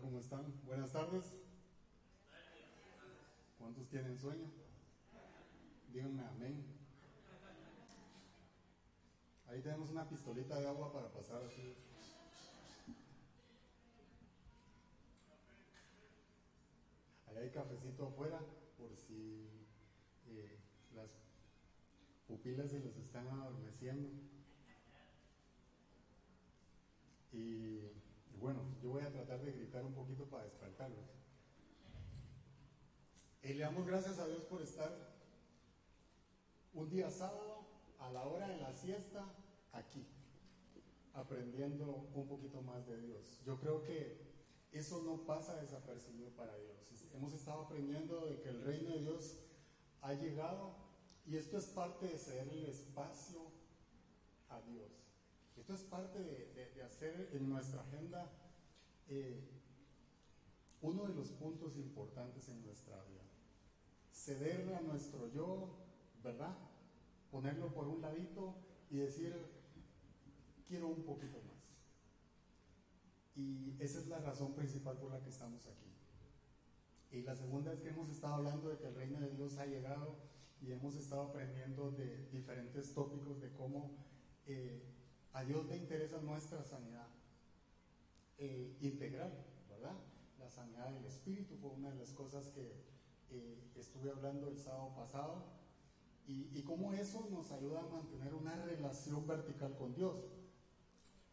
[0.00, 0.44] ¿cómo están?
[0.64, 1.36] Buenas tardes.
[3.58, 4.50] ¿Cuántos tienen sueño?
[5.92, 6.64] Díganme amén.
[9.46, 11.76] Ahí tenemos una pistolita de agua para pasar así.
[17.28, 18.40] Ahí hay cafecito afuera
[18.76, 19.48] por si
[20.26, 20.58] eh,
[20.94, 21.10] las
[22.26, 24.08] pupilas se les están adormeciendo.
[27.32, 28.03] Y
[28.44, 31.06] bueno, yo voy a tratar de gritar un poquito para despertarlos.
[33.42, 34.92] Y le damos gracias a Dios por estar
[36.74, 37.64] un día sábado
[37.98, 39.24] a la hora de la siesta
[39.72, 40.06] aquí,
[41.14, 43.40] aprendiendo un poquito más de Dios.
[43.46, 44.20] Yo creo que
[44.72, 46.74] eso no pasa desapercibido para Dios.
[47.14, 49.38] Hemos estado aprendiendo de que el reino de Dios
[50.02, 50.74] ha llegado
[51.24, 53.40] y esto es parte de ceder el espacio
[54.50, 55.03] a Dios.
[55.56, 58.30] Esto es parte de, hacer en nuestra agenda
[59.08, 59.48] eh,
[60.82, 63.22] uno de los puntos importantes en nuestra vida.
[64.12, 65.78] Cederle a nuestro yo,
[66.22, 66.56] ¿verdad?
[67.30, 68.54] Ponerlo por un ladito
[68.90, 69.34] y decir,
[70.66, 71.54] quiero un poquito más.
[73.36, 75.90] Y esa es la razón principal por la que estamos aquí.
[77.10, 79.66] Y la segunda es que hemos estado hablando de que el reino de Dios ha
[79.66, 80.16] llegado
[80.60, 83.96] y hemos estado aprendiendo de diferentes tópicos de cómo
[84.46, 84.93] eh,
[85.34, 87.08] a Dios le interesa nuestra sanidad
[88.38, 89.32] eh, integral,
[89.68, 89.96] ¿verdad?
[90.38, 92.84] La sanidad del espíritu fue una de las cosas que
[93.30, 95.44] eh, estuve hablando el sábado pasado
[96.26, 100.24] y, y cómo eso nos ayuda a mantener una relación vertical con Dios.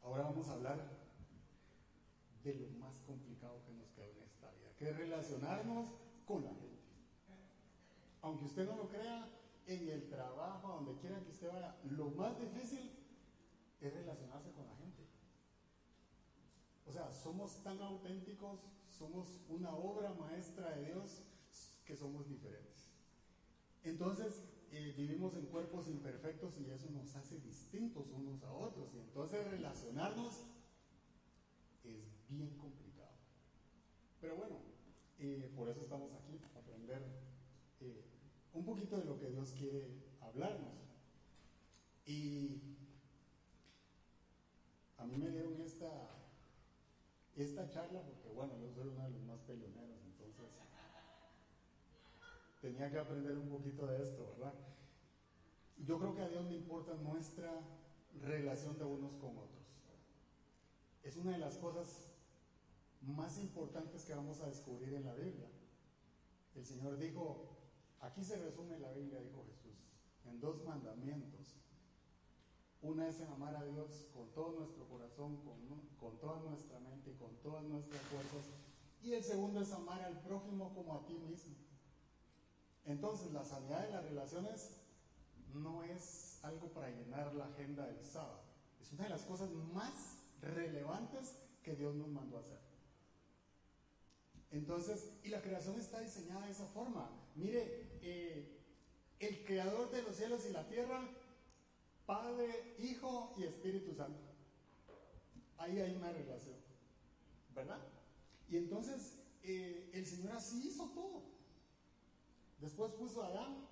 [0.01, 0.79] Ahora vamos a hablar
[2.43, 5.93] de lo más complicado que nos queda en esta vida, que es relacionarnos
[6.25, 6.81] con la gente.
[8.23, 12.37] Aunque usted no lo crea, en el trabajo, donde quiera que usted vaya, lo más
[12.39, 13.00] difícil
[13.81, 15.07] es relacionarse con la gente.
[16.85, 21.23] O sea, somos tan auténticos, somos una obra maestra de Dios
[21.85, 22.91] que somos diferentes.
[23.83, 28.93] Entonces, eh, vivimos en cuerpos imperfectos y eso nos hace distintos unos a otros.
[28.93, 30.45] Y entonces relacionarnos
[31.83, 33.15] es bien complicado.
[34.19, 34.57] Pero bueno,
[35.17, 37.01] eh, por eso estamos aquí, aprender
[37.79, 38.05] eh,
[38.53, 39.87] un poquito de lo que Dios quiere
[40.21, 40.75] hablarnos.
[42.05, 42.77] Y
[45.01, 45.89] a mí me dieron esta,
[47.35, 50.51] esta charla porque, bueno, yo soy uno de los más peleoneros, entonces
[52.61, 54.53] tenía que aprender un poquito de esto, ¿verdad?
[55.79, 57.51] Yo creo que a Dios le importa nuestra
[58.21, 59.81] relación de unos con otros.
[61.01, 62.11] Es una de las cosas
[63.01, 65.49] más importantes que vamos a descubrir en la Biblia.
[66.55, 67.57] El Señor dijo,
[68.01, 69.79] aquí se resume la Biblia, dijo Jesús,
[70.25, 71.60] en dos mandamientos.
[72.81, 75.55] Una es amar a Dios con todo nuestro corazón, con,
[75.99, 78.49] con toda nuestra mente, con todas nuestras fuerzas.
[79.03, 81.55] Y el segundo es amar al prójimo como a ti mismo.
[82.85, 84.77] Entonces, la sanidad de las relaciones
[85.53, 88.41] no es algo para llenar la agenda del sábado.
[88.81, 92.59] Es una de las cosas más relevantes que Dios nos mandó a hacer.
[94.51, 97.09] Entonces, y la creación está diseñada de esa forma.
[97.35, 98.59] Mire, eh,
[99.19, 101.07] el creador de los cielos y la tierra
[102.11, 104.19] Padre, Hijo y Espíritu Santo.
[105.57, 106.57] Ahí hay una relación,
[107.55, 107.79] ¿verdad?
[108.49, 111.23] Y entonces eh, el Señor así hizo todo.
[112.59, 113.65] Después puso a Adán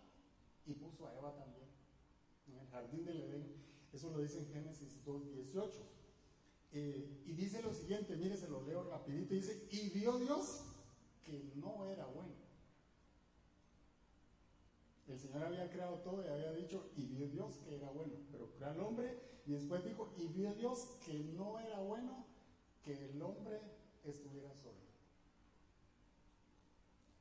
[0.65, 1.67] y puso a Eva también
[2.47, 3.55] en el jardín del Edén.
[3.91, 5.71] Eso lo dice en Génesis 2.18.
[6.71, 10.63] Eh, y dice lo siguiente, mire, se lo leo rapidito, dice, y vio Dios
[11.25, 12.38] que no era bueno.
[15.09, 18.51] El Señor había creado todo y había dicho, y vio Dios que era bueno, pero
[18.51, 22.25] creó al hombre y después dijo, y vio Dios que no era bueno
[22.83, 23.59] que el hombre
[24.03, 24.77] estuviera solo.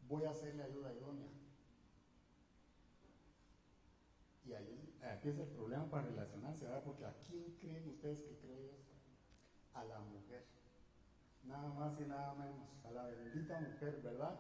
[0.07, 1.29] Voy a hacerle ayuda idónea.
[4.45, 6.83] Y ahí empieza el problema para relacionarse, ¿verdad?
[6.85, 8.81] Porque ¿a quién creen ustedes que cree Dios?
[9.73, 10.45] A la mujer.
[11.45, 12.69] Nada más y nada menos.
[12.85, 14.39] A la bendita mujer, ¿verdad?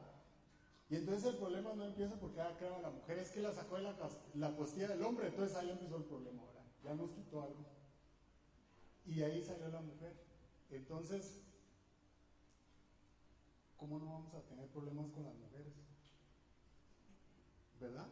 [0.90, 3.52] Y entonces el problema no empieza porque ha creado a la mujer, es que la
[3.52, 3.94] sacó de la,
[4.34, 7.66] la costilla del hombre, entonces ahí empezó el problema ahora, ya nos quitó algo.
[9.04, 10.14] Y ahí salió la mujer.
[10.70, 11.40] Entonces,
[13.76, 15.74] ¿cómo no vamos a tener problemas con las mujeres?
[17.80, 18.08] ¿Verdad?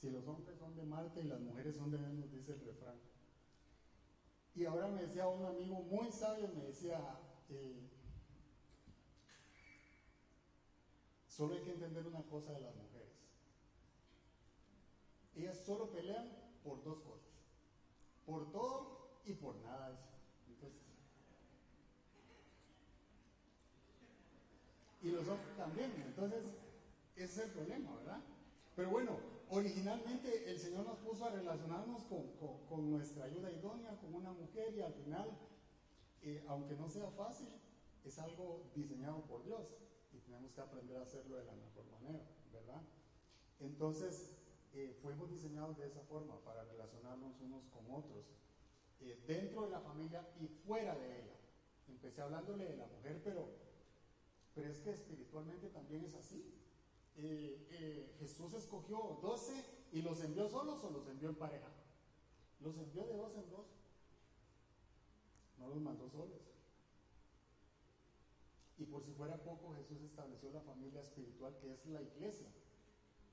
[0.00, 2.98] Si los hombres son de Marte y las mujeres son de Venus, dice el refrán.
[4.54, 6.98] Y ahora me decía un amigo muy sabio, me decía,
[7.50, 7.88] eh,
[11.40, 13.08] Solo hay que entender una cosa de las mujeres.
[15.34, 16.28] Ellas solo pelean
[16.62, 17.32] por dos cosas.
[18.26, 19.98] Por todo y por nada.
[20.46, 20.78] Entonces,
[25.24, 25.90] son también.
[26.08, 26.44] Entonces,
[27.16, 28.20] ese es el problema, ¿verdad?
[28.76, 29.16] Pero bueno,
[29.48, 32.02] originalmente el Señor nos puso a relacionarnos
[32.68, 35.30] con, nuestra ayuda idónea, con una mujer, y al final,
[36.20, 37.48] eh, aunque no sea fácil,
[38.04, 39.89] es algo diseñado por Dios y
[40.30, 42.82] tenemos que aprender a hacerlo de la mejor manera, ¿verdad?
[43.58, 44.30] Entonces,
[44.72, 48.26] eh, fuimos diseñados de esa forma, para relacionarnos unos con otros,
[49.00, 51.36] eh, dentro de la familia y fuera de ella.
[51.88, 53.48] Empecé hablándole de la mujer, pero,
[54.54, 56.54] pero es que espiritualmente también es así.
[57.16, 61.68] Eh, Jesús escogió 12 y los envió solos o los envió en pareja.
[62.60, 63.66] Los envió de dos en dos.
[65.58, 66.49] No los mandó solos.
[68.80, 72.48] Y por si fuera poco, Jesús estableció la familia espiritual que es la iglesia,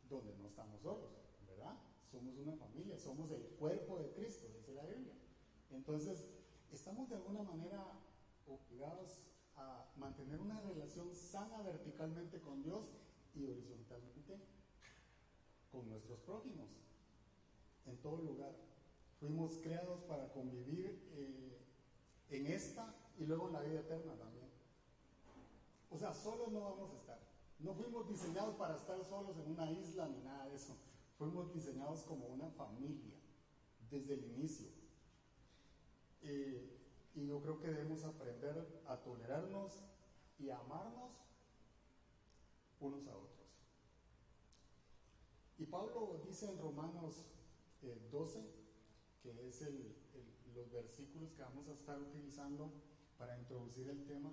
[0.09, 1.09] donde no estamos solos,
[1.47, 1.73] ¿verdad?
[2.11, 5.13] Somos una familia, somos el cuerpo de Cristo, dice la Biblia.
[5.71, 6.25] Entonces,
[6.69, 7.81] estamos de alguna manera
[8.45, 9.21] obligados
[9.55, 12.83] a mantener una relación sana verticalmente con Dios
[13.33, 14.37] y horizontalmente
[15.71, 16.67] con nuestros prójimos,
[17.85, 18.53] en todo lugar.
[19.21, 21.57] Fuimos creados para convivir eh,
[22.31, 24.46] en esta y luego en la vida eterna también.
[25.89, 27.19] O sea, solos no vamos a estar.
[27.59, 30.77] No fuimos diseñados para estar solos en una isla ni nada de eso.
[31.17, 33.15] Fuimos diseñados como una familia
[33.89, 34.67] desde el inicio.
[36.21, 36.77] Eh,
[37.15, 39.81] y yo creo que debemos aprender a tolerarnos
[40.37, 41.13] y a amarnos
[42.79, 43.37] unos a otros.
[45.57, 47.25] Y Pablo dice en Romanos
[48.11, 48.43] 12, eh,
[49.23, 49.61] que es
[50.55, 52.71] los versículos que vamos a estar utilizando
[53.17, 54.31] para introducir el tema,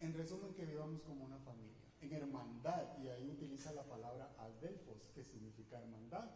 [0.00, 4.96] en resumen, que vivamos como una familia, en hermandad, y ahí utiliza la palabra adelfos,
[5.14, 6.30] que significa hermandad,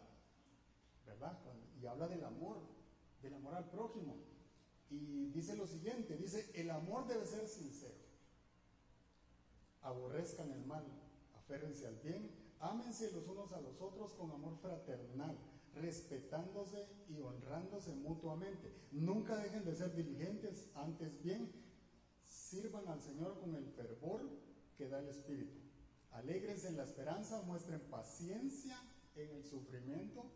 [1.05, 1.39] ¿verdad?
[1.81, 2.59] Y habla del amor,
[3.21, 4.17] del amor al prójimo.
[4.89, 7.95] Y dice lo siguiente, dice, el amor debe ser sincero.
[9.81, 10.85] Aborrezcan el mal,
[11.35, 12.29] aférrense al bien,
[12.59, 15.37] ámense los unos a los otros con amor fraternal,
[15.73, 18.71] respetándose y honrándose mutuamente.
[18.91, 21.51] Nunca dejen de ser diligentes, antes bien,
[22.45, 24.21] Sirvan al Señor con el fervor
[24.77, 25.57] que da el Espíritu.
[26.11, 28.77] Alégrense en la esperanza, muestren paciencia
[29.15, 30.29] en el sufrimiento,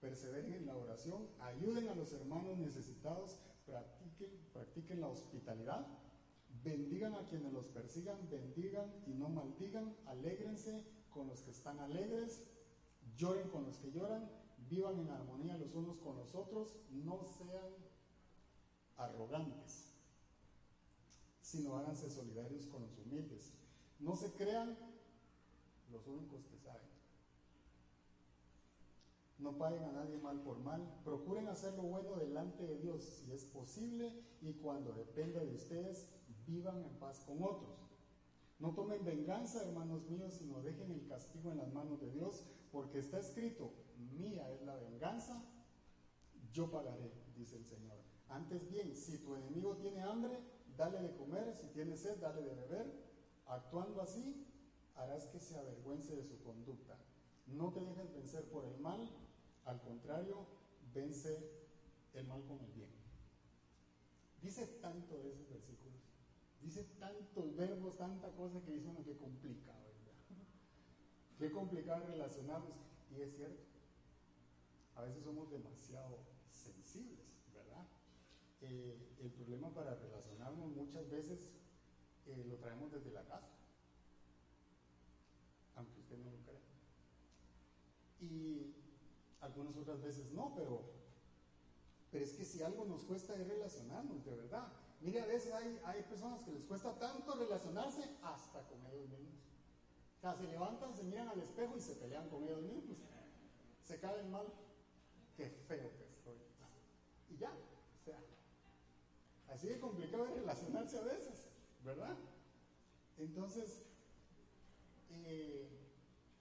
[0.00, 3.36] perseveren en la oración, ayuden a los hermanos necesitados,
[3.66, 5.88] practiquen, practiquen la hospitalidad,
[6.62, 12.44] bendigan a quienes los persigan, bendigan y no maldigan, alégrense con los que están alegres,
[13.16, 14.30] lloren con los que lloran,
[14.68, 17.74] vivan en armonía los unos con los otros, no sean
[18.96, 19.85] arrogantes
[21.46, 23.52] sino háganse solidarios con los humildes.
[24.00, 24.76] No se crean
[25.92, 26.88] los únicos que saben.
[29.38, 30.82] No paguen a nadie mal por mal.
[31.04, 36.08] Procuren hacer lo bueno delante de Dios si es posible y cuando dependa de ustedes,
[36.48, 37.78] vivan en paz con otros.
[38.58, 42.98] No tomen venganza, hermanos míos, sino dejen el castigo en las manos de Dios, porque
[42.98, 43.72] está escrito,
[44.18, 45.44] mía es la venganza,
[46.52, 47.98] yo pagaré, dice el Señor.
[48.30, 50.40] Antes bien, si tu enemigo tiene hambre,
[50.76, 52.86] dale de comer, si tiene sed, dale de beber.
[53.46, 54.46] Actuando así,
[54.96, 56.96] harás que se avergüence de su conducta.
[57.46, 59.08] No te dejes vencer por el mal,
[59.64, 60.46] al contrario,
[60.92, 61.50] vence
[62.14, 62.90] el mal con el bien.
[64.42, 66.02] Dice tanto de esos versículos,
[66.60, 70.44] dice tantos verbos, tanta cosa que dice uno que complicado, ¿verdad?
[71.38, 72.76] Qué complicado relacionarnos.
[73.10, 73.62] Y es cierto,
[74.96, 76.18] a veces somos demasiado
[78.68, 81.50] eh, el problema para relacionarnos muchas veces
[82.26, 83.48] eh, lo traemos desde la casa,
[85.76, 86.60] aunque usted no lo crea.
[88.20, 88.74] Y
[89.40, 90.82] algunas otras veces no, pero,
[92.10, 94.72] pero es que si algo nos cuesta es relacionarnos, de verdad.
[95.00, 99.36] Mire, a veces hay, hay personas que les cuesta tanto relacionarse hasta con ellos mismos.
[100.16, 102.96] O sea, se levantan, se miran al espejo y se pelean con ellos mismos.
[103.84, 104.46] Se caen mal.
[105.36, 106.38] Qué feo que estoy.
[107.28, 107.52] Y ya,
[109.56, 111.48] Así de complicado es relacionarse a veces,
[111.82, 112.14] ¿verdad?
[113.16, 113.86] Entonces,
[115.24, 115.66] eh,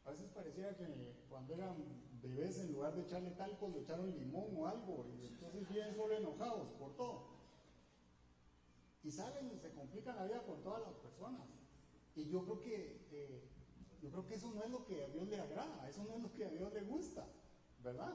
[0.05, 1.77] a veces pareciera que cuando eran
[2.21, 6.13] bebés, en lugar de echarle talco, le echaron limón o algo, y entonces vienen solo
[6.13, 7.27] enojados por todo.
[9.01, 11.47] Y salen y se complican la vida con todas las personas.
[12.17, 13.49] Y yo creo que eh,
[14.01, 16.21] yo creo que eso no es lo que a Dios le agrada, eso no es
[16.21, 17.25] lo que a Dios le gusta,
[17.81, 18.13] ¿verdad?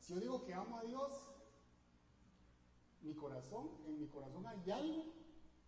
[0.00, 1.12] Si yo digo que amo a Dios,
[3.02, 5.04] mi corazón, en mi corazón hay algo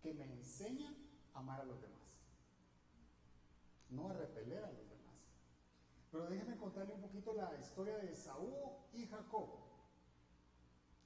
[0.01, 0.93] que me enseña
[1.33, 2.01] a amar a los demás,
[3.89, 4.95] no a repeler a los demás.
[6.11, 8.53] Pero déjenme contarle un poquito la historia de Saúl
[8.93, 9.49] y Jacob.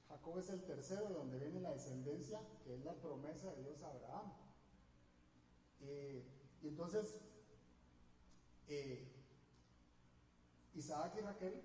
[0.08, 3.82] Jacob es el tercero de donde viene la descendencia, que es la promesa de Dios
[3.84, 4.34] a Abraham.
[5.82, 7.18] Eh, Y entonces,
[8.68, 9.08] eh,
[10.76, 11.62] Isaac y Raquel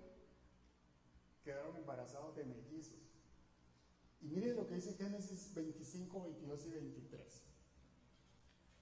[1.43, 3.04] quedaron embarazados de mellizos.
[4.25, 7.41] Y mire lo que dice Génesis 25, 22 y 23.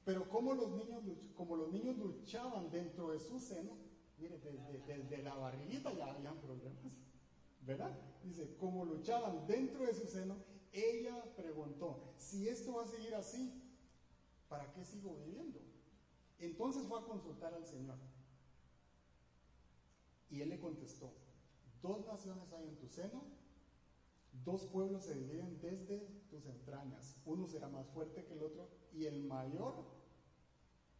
[0.05, 1.03] Pero como los niños,
[1.35, 3.71] como los niños luchaban dentro de su seno,
[4.17, 4.39] mire,
[4.87, 6.81] desde, la barriguita ya habían problemas,
[7.61, 7.91] ¿verdad?
[8.23, 10.37] Dice, como luchaban dentro de su seno,
[10.71, 13.61] ella preguntó, si esto va a seguir así,
[14.47, 15.59] ¿para qué sigo viviendo?
[16.39, 17.97] Entonces fue a consultar al Señor.
[20.29, 21.13] Y él le contestó,
[21.81, 23.42] dos naciones hay en tu seno,
[24.43, 25.99] dos pueblos se dividen desde
[26.29, 29.85] tus entrañas, uno será más fuerte que el otro y el mayor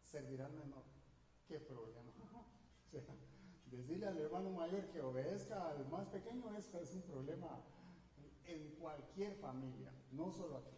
[0.02, 0.84] servirá al menor.
[1.48, 2.14] ¿Qué problema?
[3.72, 7.64] decirle al hermano mayor que obedezca al más pequeño es, es un problema
[8.46, 10.78] en cualquier familia, no solo aquí.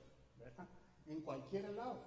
[1.08, 2.00] En cualquier lado.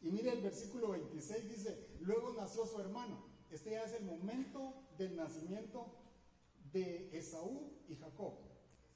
[0.00, 3.24] Y mire el versículo 26 dice, luego nació su hermano.
[3.50, 5.94] Este ya es el momento del nacimiento
[6.72, 8.34] de Esaú y Jacob.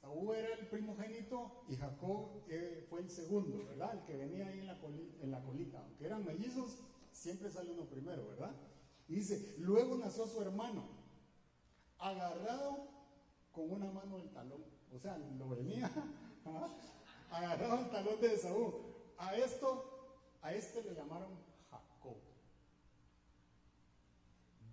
[0.02, 3.94] Esaú era el primogénito y Jacob eh, fue el segundo, ¿verdad?
[3.94, 5.78] El que venía ahí en la, colita.
[5.78, 6.78] Aunque eran mellizos,
[7.12, 8.52] siempre sale uno primero, ¿verdad?
[9.06, 10.88] Y dice, luego nació su hermano,
[11.98, 12.88] agarrado
[13.52, 14.64] con una mano del talón.
[14.92, 15.88] O sea, lo venía
[17.30, 18.74] agarrado el talón de Esaú.
[19.18, 21.30] A esto, a este le llamaron
[21.70, 22.16] Jacob.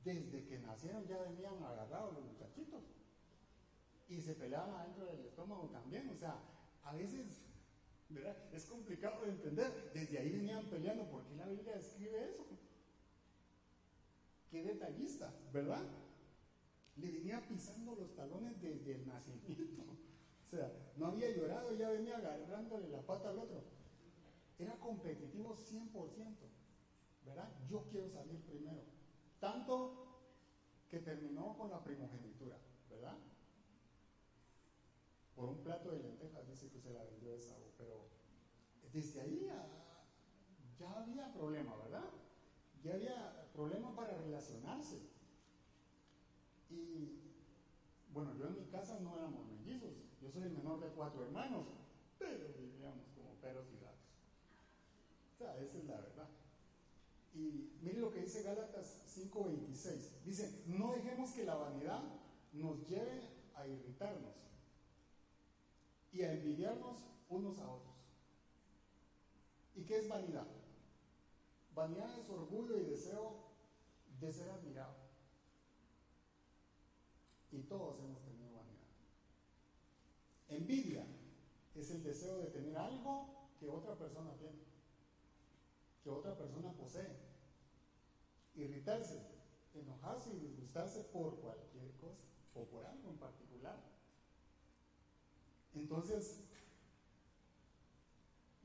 [0.03, 2.38] Desde que nacieron ya venían agarrados los.
[4.09, 6.09] Y se peleaban adentro del estómago también.
[6.09, 6.35] O sea,
[6.83, 7.41] a veces
[8.09, 8.35] ¿verdad?
[8.51, 9.91] Es complicado de entender.
[9.93, 11.05] Desde ahí venían peleando.
[11.05, 12.45] ¿Por qué la Biblia describe eso?
[14.49, 15.83] Qué detallista, ¿verdad?
[16.97, 19.83] Le venía pisando los talones desde el nacimiento.
[20.47, 23.63] O sea, no había llorado, ya venía agarrándole la pata al otro.
[24.57, 25.91] Era competitivo 100%,
[27.25, 27.49] ¿verdad?
[27.69, 28.81] Yo quiero salir primero.
[29.39, 30.07] Tanto
[30.89, 32.57] que terminó con la primogenitura,
[32.89, 33.15] ¿verdad?
[35.39, 38.10] Por un plato de lentejas, dice que se la vendió esa, pero
[38.91, 39.48] desde ahí
[40.77, 42.03] ya había problema, ¿verdad?
[42.84, 45.00] Ya había problema para relacionarse.
[46.69, 47.22] Y
[48.12, 51.67] bueno, yo en mi casa no éramos mellizos, yo soy el menor de cuatro hermanos,
[52.17, 54.10] pero vivíamos como perros y gatos.
[55.36, 56.27] O sea, esa es la verdad.
[57.34, 60.22] Y mire lo que dice Gálatas 5:26.
[60.25, 62.03] Dice, no dejemos que la vanidad
[62.51, 63.22] nos lleve
[63.55, 64.48] a irritarnos
[66.11, 66.97] y a envidiarnos
[67.29, 67.95] unos a otros.
[69.75, 70.47] ¿Y qué es vanidad?
[71.73, 73.35] Vanidad es orgullo y deseo
[74.19, 74.95] de ser admirado.
[77.51, 78.87] Y todos hemos tenido vanidad.
[80.49, 81.05] Envidia
[81.75, 84.59] es el deseo de tener algo que otra persona tiene,
[86.03, 87.29] que otra persona posee.
[88.55, 89.21] Irritarse,
[89.73, 93.08] enojarse y disgustarse por cualquier cosa o por algo.
[95.79, 96.38] Entonces,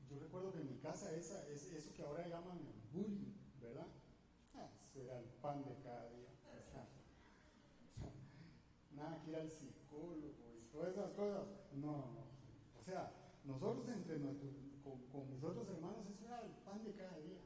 [0.09, 3.31] yo recuerdo que en mi casa esa, es eso que ahora llaman el bullying,
[3.61, 3.87] ¿verdad?
[4.53, 6.27] Ah, eso era el pan de cada día.
[8.91, 11.47] nada que ir al psicólogo y todas esas cosas.
[11.71, 12.25] No, no.
[12.77, 13.09] O sea,
[13.45, 14.51] nosotros entre nuestros,
[14.83, 17.39] con, mis otros hermanos, eso era el pan de cada día.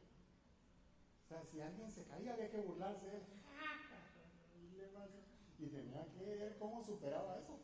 [1.25, 3.07] O sea, si alguien se caía había que burlarse
[5.59, 7.59] Y tenía que ver cómo superaba eso.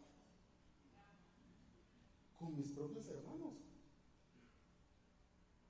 [2.46, 3.56] Con mis propios hermanos.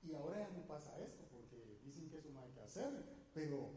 [0.02, 3.02] Y ahora ya no pasa esto, porque dicen que eso no hay que hacer,
[3.32, 3.70] pero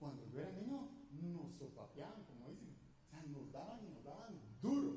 [0.00, 0.88] cuando yo era niño
[1.20, 2.74] nos sopapeaban, como dicen.
[3.04, 4.94] O sea, nos daban y nos daban duro,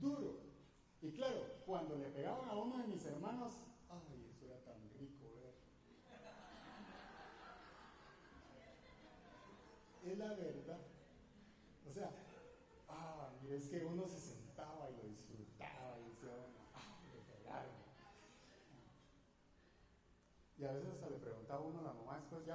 [0.00, 0.40] duro.
[1.02, 3.59] Y claro, cuando le pegaban a uno de mis hermanos,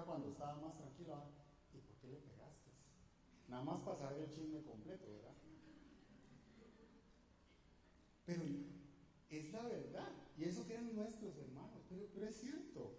[0.03, 1.23] cuando estaba más tranquilo,
[1.73, 2.71] ¿y por qué le pegaste?
[3.47, 5.33] Nada más para el chisme completo, ¿verdad?
[8.25, 8.43] Pero
[9.29, 12.97] es la verdad, y eso que eran nuestros hermanos, pero, es cierto.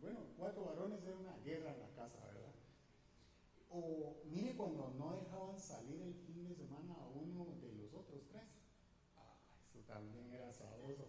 [0.00, 2.52] bueno, cuatro varones era una guerra en la casa, ¿verdad?
[3.70, 8.26] O mire cuando no dejaban salir el fin de semana a uno de los otros
[8.26, 8.42] tres.
[9.16, 9.36] Ah,
[9.68, 11.08] eso también era sabroso.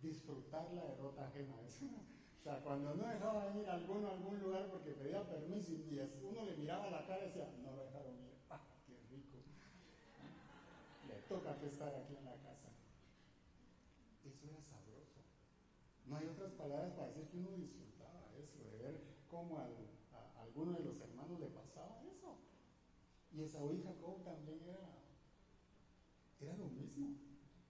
[0.00, 1.56] Disfrutar la derrota ajena.
[2.40, 6.00] O sea, cuando no dejaban ir a alguno a algún lugar porque pedía permiso y
[6.24, 9.36] uno le miraba la cara y decía, no lo dejaron ir, ¡ah, qué rico!
[11.06, 12.72] Le toca que estar aquí en la casa.
[14.24, 15.20] Eso era sabroso.
[16.06, 19.68] No hay otras palabras para decir que uno disfrutaba eso, de ver cómo a,
[20.40, 22.38] alguno de los hermanos le pasaba eso.
[23.32, 24.96] Y Esaú y Jacob también era,
[26.40, 27.18] era lo mismo.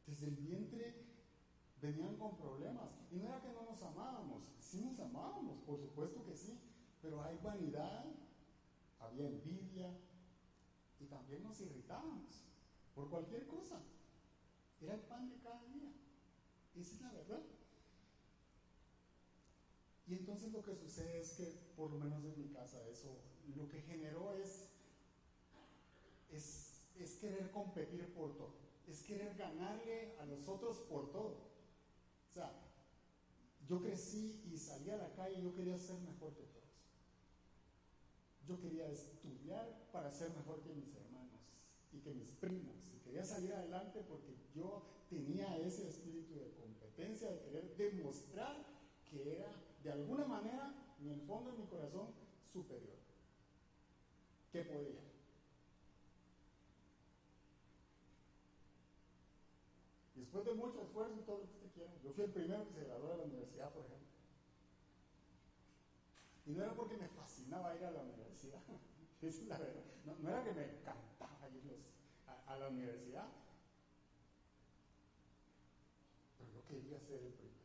[0.06, 1.10] Desde el vientre
[1.80, 2.90] venían con problemas.
[3.10, 6.58] Y no era que no nos amábamos, sí nos amábamos, por supuesto que sí,
[7.00, 8.04] pero hay vanidad,
[8.98, 9.96] había envidia
[10.98, 12.42] y también nos irritábamos
[12.92, 13.80] por cualquier cosa.
[14.80, 15.92] Era el pan de cada día.
[16.74, 17.42] Esa es la verdad.
[20.08, 21.46] Y entonces lo que sucede es que,
[21.76, 23.20] por lo menos en mi casa, eso
[23.54, 24.70] lo que generó es,
[26.32, 26.66] es,
[27.20, 28.54] querer competir por todo,
[28.88, 31.36] es querer ganarle a los otros por todo.
[32.28, 32.69] O sea,
[33.70, 36.74] yo crecí y salí a la calle y yo quería ser mejor que todos.
[38.48, 41.38] Yo quería estudiar para ser mejor que mis hermanos
[41.92, 42.74] y que mis primos.
[42.92, 48.66] Y quería salir adelante porque yo tenía ese espíritu de competencia, de querer demostrar
[49.08, 49.52] que era
[49.84, 52.08] de alguna manera, en el fondo de mi corazón,
[52.52, 52.98] superior.
[54.50, 55.09] Que podía.
[60.30, 62.74] Después de mucho esfuerzo y todo lo que usted quiera, yo fui el primero que
[62.74, 64.06] se graduó de la universidad, por ejemplo.
[66.46, 68.62] Y no era porque me fascinaba ir a la universidad,
[69.22, 69.82] es la verdad.
[70.04, 71.82] No, era que me encantaba ir
[72.46, 73.26] a, la universidad,
[76.38, 77.58] pero yo quería ser el primero.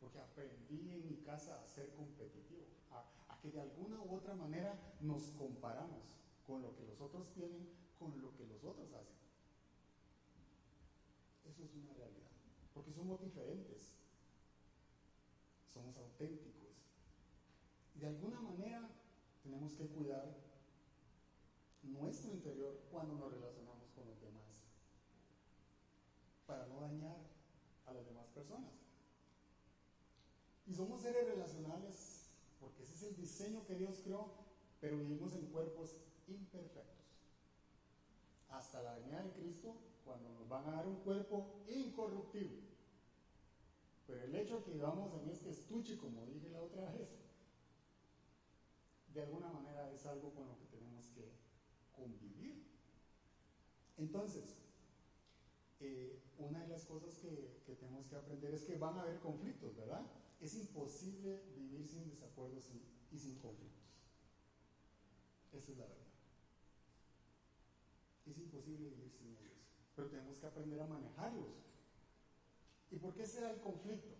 [0.00, 4.74] Porque aprendí en mi casa a ser competitivo, a que de alguna u otra manera
[5.00, 6.02] nos comparamos
[6.44, 7.68] con lo que los otros tienen,
[8.00, 9.13] con lo que los otros hacen.
[11.54, 12.30] Eso es una realidad.
[12.74, 13.94] Porque somos diferentes.
[15.72, 16.74] Somos auténticos.
[17.94, 18.90] Y de alguna manera
[19.42, 20.36] tenemos que cuidar
[21.82, 24.42] nuestro interior cuando nos relacionamos con los demás.
[26.46, 27.16] Para no dañar
[27.86, 28.74] a las demás personas.
[30.66, 34.32] Y somos seres relacionales porque ese es el diseño que Dios creó,
[34.80, 37.04] pero vivimos en cuerpos imperfectos.
[38.48, 42.62] Hasta la venida de Cristo cuando nos van a dar un cuerpo incorruptible.
[44.06, 47.08] Pero el hecho de que vivamos en este estuche, como dije la otra vez,
[49.14, 51.32] de alguna manera es algo con lo que tenemos que
[51.92, 52.64] convivir.
[53.96, 54.58] Entonces,
[55.80, 59.20] eh, una de las cosas que, que, tenemos que aprender es que van a haber
[59.20, 60.04] conflictos, ¿verdad?
[60.40, 62.68] Es imposible vivir sin desacuerdos
[63.10, 63.84] y sin conflictos.
[65.52, 66.04] Esa es la verdad.
[68.26, 69.53] Es imposible vivir sin ellos
[69.94, 71.64] pero tenemos que aprender a manejarlos.
[72.90, 74.14] ¿Y por qué se da el conflicto?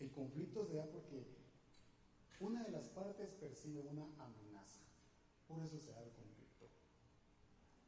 [0.00, 1.26] El conflicto se da porque
[2.40, 4.82] una de las partes percibe una amenaza.
[5.46, 6.66] Por eso se da el conflicto.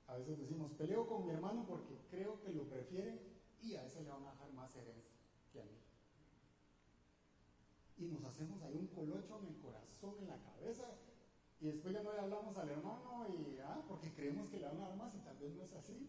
[0.06, 3.18] A veces decimos, peleo con mi hermano porque creo que lo prefiere
[3.60, 5.16] y a ese le van a dejar más herencia
[5.52, 5.78] que a mí.
[7.98, 10.96] Y nos hacemos ahí un colocho en el corazón, en la cabeza,
[11.60, 14.78] y después ya no le hablamos al hermano y, ah, porque creemos que le van
[14.78, 16.06] a dar más y tal vez no es así.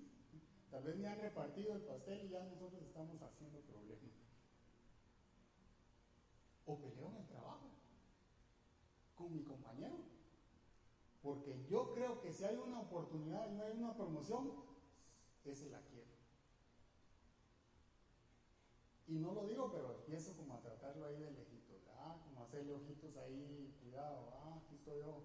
[0.71, 4.11] Tal vez me han repartido el pastel y ya nosotros estamos haciendo problemas.
[6.65, 7.69] O peleo en el trabajo
[9.15, 9.95] con mi compañero.
[11.21, 14.51] Porque yo creo que si hay una oportunidad y no hay una promoción,
[15.43, 16.07] ese la quiero.
[19.07, 21.81] Y no lo digo, pero empiezo como a tratarlo ahí de lejitos.
[21.89, 25.23] Ah, como hacerle ojitos ahí, cuidado, ah, aquí estoy yo.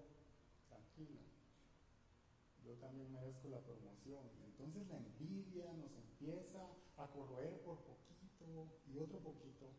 [2.79, 4.23] También merezco la promoción.
[4.45, 9.71] Entonces la envidia nos empieza a corroer por poquito y otro poquito,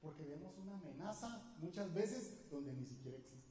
[0.00, 3.48] porque vemos una amenaza muchas veces donde ni siquiera existe.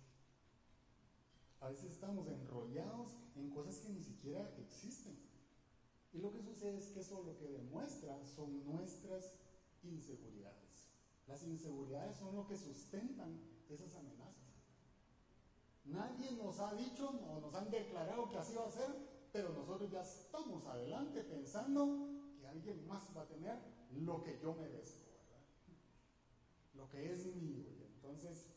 [1.60, 5.17] A veces estamos enrollados en cosas que ni siquiera existen.
[6.13, 9.33] Y lo que sucede es que eso lo que demuestra son nuestras
[9.83, 10.89] inseguridades.
[11.27, 14.26] Las inseguridades son lo que sustentan esas amenazas.
[15.88, 18.89] Nadie nos ha dicho o nos han declarado que así va a ser,
[19.32, 23.58] pero nosotros ya estamos adelante pensando que alguien más va a tener
[23.91, 25.41] lo que yo merezco, ¿verdad?
[26.76, 27.65] Lo que es mío.
[27.80, 28.47] Y entonces,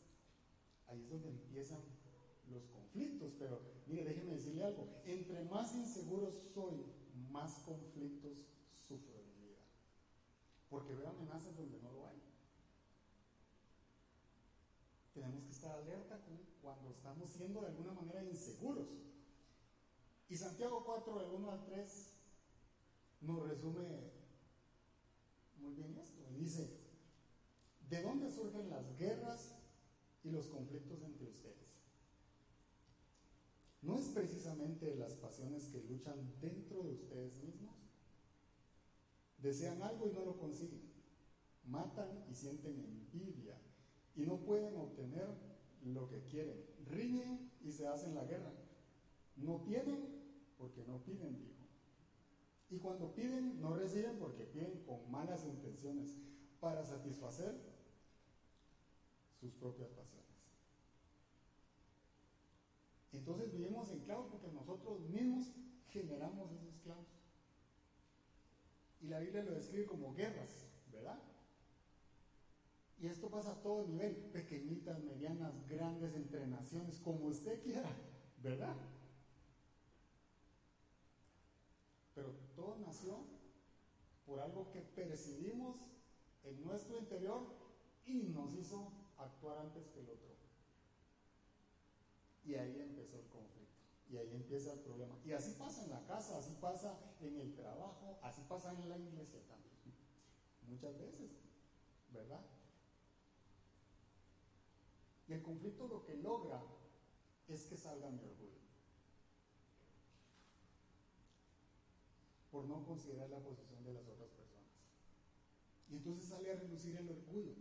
[0.87, 1.79] ahí es donde empiezan
[2.49, 3.33] los conflictos.
[3.39, 4.87] Pero mire, déjeme decirle algo.
[5.05, 6.85] Entre más inseguro soy,
[7.29, 9.59] más conflictos sufro en mi vida.
[10.69, 12.21] Porque veo amenazas donde no lo hay.
[15.13, 16.21] Tenemos que estar alerta
[16.61, 18.87] cuando estamos siendo de alguna manera inseguros.
[20.29, 22.13] Y Santiago 4, del 1 al 3,
[23.21, 24.11] nos resume
[25.57, 26.21] muy bien esto.
[26.37, 26.79] Dice,
[27.89, 29.55] ¿de dónde surgen las guerras
[30.23, 31.51] y los conflictos entre ustedes?
[33.81, 37.75] ¿No es precisamente las pasiones que luchan dentro de ustedes mismos?
[39.39, 40.91] Desean algo y no lo consiguen.
[41.65, 43.57] Matan y sienten envidia.
[44.13, 45.29] y no pueden obtener
[45.85, 46.65] lo que quieren.
[46.85, 48.51] Riñen y se hacen la guerra.
[49.35, 50.21] No tienen
[50.57, 51.65] porque no piden, dijo.
[52.69, 56.17] Y cuando piden, no reciben porque piden con malas intenciones
[56.59, 57.59] para satisfacer
[59.39, 60.21] sus propias pasiones.
[63.11, 65.51] Entonces vivimos en clavos porque nosotros mismos
[65.89, 67.07] generamos esos clavos.
[69.01, 70.70] Y la Biblia lo describe como guerras.
[73.01, 77.91] Y esto pasa a todo nivel, pequeñitas, medianas, grandes, entre naciones, como usted quiera,
[78.37, 78.75] ¿verdad?
[82.13, 83.25] Pero todo nació
[84.23, 85.77] por algo que percibimos
[86.43, 87.41] en nuestro interior
[88.05, 90.35] y nos hizo actuar antes que el otro.
[92.45, 93.81] Y ahí empezó el conflicto.
[94.11, 95.17] Y ahí empieza el problema.
[95.25, 98.97] Y así pasa en la casa, así pasa en el trabajo, así pasa en la
[98.99, 99.73] iglesia también.
[100.67, 101.31] Muchas veces,
[102.13, 102.41] ¿verdad?
[105.31, 106.61] El conflicto lo que logra
[107.47, 108.59] es que salga mi orgullo.
[112.51, 114.67] Por no considerar la posición de las otras personas.
[115.89, 117.53] Y entonces sale a reducir el orgullo.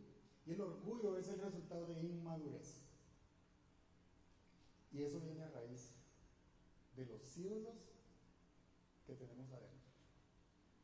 [0.47, 2.81] Y el orgullo es el resultado de inmadurez.
[4.93, 5.93] Y eso viene a raíz
[6.97, 7.77] de los ídolos
[9.07, 9.79] que tenemos adentro.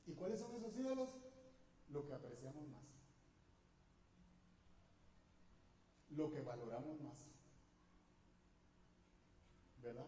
[0.07, 1.11] ¿Y cuáles son esos ídolos?
[1.91, 2.86] Lo que apreciamos más.
[6.17, 7.19] Lo que valoramos más.
[9.83, 10.07] ¿Verdad?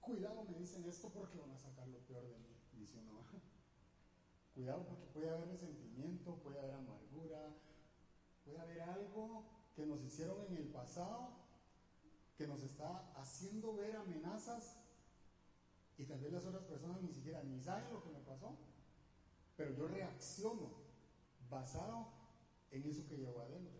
[0.00, 3.20] Cuidado, me dicen esto porque van a sacar lo peor de mí, dice uno.
[4.54, 7.54] Cuidado porque puede haber resentimiento, puede haber amargura,
[8.44, 9.44] puede haber algo
[9.76, 11.40] que nos hicieron en el pasado
[12.36, 14.78] que nos está haciendo ver amenazas
[15.98, 18.56] y tal vez las otras personas ni siquiera ni saben lo que me pasó,
[19.56, 20.72] pero yo reacciono
[21.50, 22.08] basado
[22.70, 23.79] en eso que llevo adentro.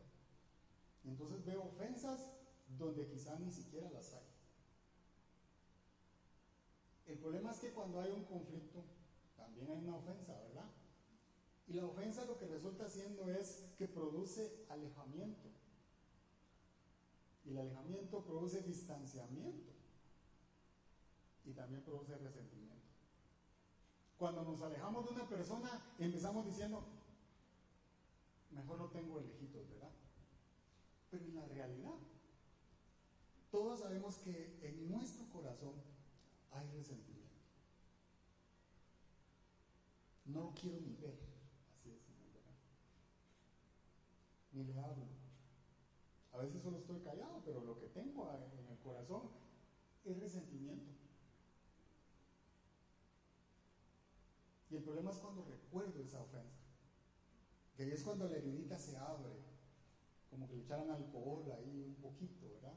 [1.11, 2.31] Entonces veo ofensas
[2.79, 4.23] donde quizá ni siquiera las hay.
[7.09, 8.85] El problema es que cuando hay un conflicto,
[9.37, 10.71] también hay una ofensa, ¿verdad?
[11.67, 15.49] Y la ofensa lo que resulta haciendo es que produce alejamiento.
[17.45, 19.73] Y el alejamiento produce distanciamiento
[21.45, 22.87] y también produce resentimiento.
[24.17, 26.85] Cuando nos alejamos de una persona, empezamos diciendo,
[28.53, 29.40] mejor no tengo ¿verdad?
[31.11, 31.99] Pero en la realidad,
[33.51, 35.75] todos sabemos que en nuestro corazón
[36.53, 37.21] hay resentimiento.
[40.27, 41.19] No lo quiero ni ver,
[41.75, 42.01] así es.
[44.53, 45.07] Ni le hablo.
[46.33, 49.31] A veces solo estoy callado, pero lo que tengo en el corazón
[50.05, 50.93] es resentimiento.
[54.71, 56.61] Y el problema es cuando recuerdo esa ofensa.
[57.77, 59.40] Que es cuando la heridita se abre,
[60.51, 62.75] que le echaran alcohol ahí un poquito, ¿verdad?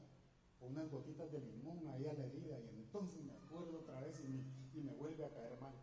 [0.60, 4.20] O unas gotitas de limón ahí a la herida, y entonces me acuerdo otra vez
[4.20, 5.74] y me vuelve a caer mal.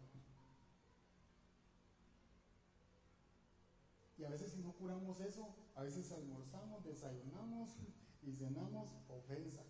[4.18, 7.76] Y a veces si no curamos eso, a veces almorzamos, desayunamos
[8.22, 9.64] y cenamos ofensa.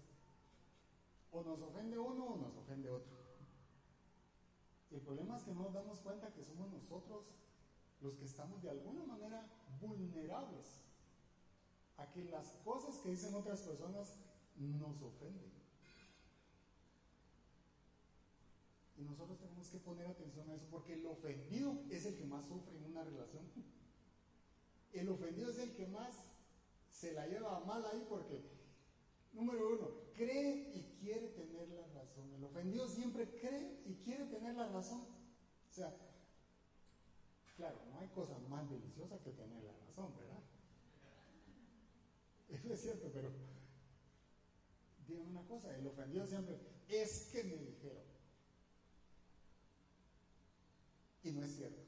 [1.32, 3.18] O nos ofende uno o nos ofende otro.
[4.92, 7.32] El problema es que no nos damos cuenta que somos nosotros
[8.02, 9.48] los que estamos de alguna manera
[9.80, 10.81] vulnerables
[12.02, 14.18] a que las cosas que dicen otras personas
[14.58, 15.52] nos ofenden.
[18.98, 22.46] Y nosotros tenemos que poner atención a eso porque el ofendido es el que más
[22.46, 23.44] sufre en una relación.
[24.94, 26.24] El ofendido es el que más
[26.92, 28.42] se la lleva mal ahí porque,
[29.34, 32.34] número uno, cree y quiere tener la razón.
[32.34, 35.02] El ofendido siempre cree y quiere tener la razón.
[35.02, 35.96] O sea,
[37.56, 40.44] claro, no hay cosa más deliciosa que tener la razón, ¿verdad?
[42.72, 43.30] Es cierto, pero
[45.06, 46.58] dígame una cosa, el ofendido siempre
[46.88, 48.04] es que me dijeron.
[51.24, 51.82] Y no es cierto.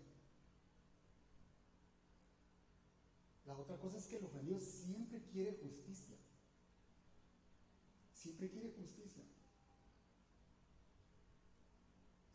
[3.45, 6.17] La otra cosa es que el ofendido siempre quiere justicia.
[8.13, 9.23] Siempre quiere justicia.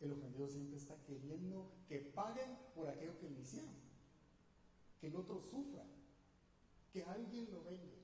[0.01, 3.75] El ofendido siempre está queriendo que paguen por aquello que le hicieron.
[4.99, 5.85] Que el otro sufra.
[6.91, 7.98] Que alguien lo venga.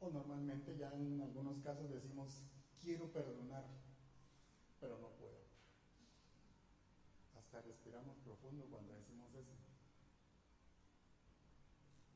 [0.00, 2.42] O normalmente ya en algunos casos decimos,
[2.82, 3.64] quiero perdonar,
[4.80, 5.44] pero no puedo
[7.62, 9.54] respiramos profundo cuando decimos eso.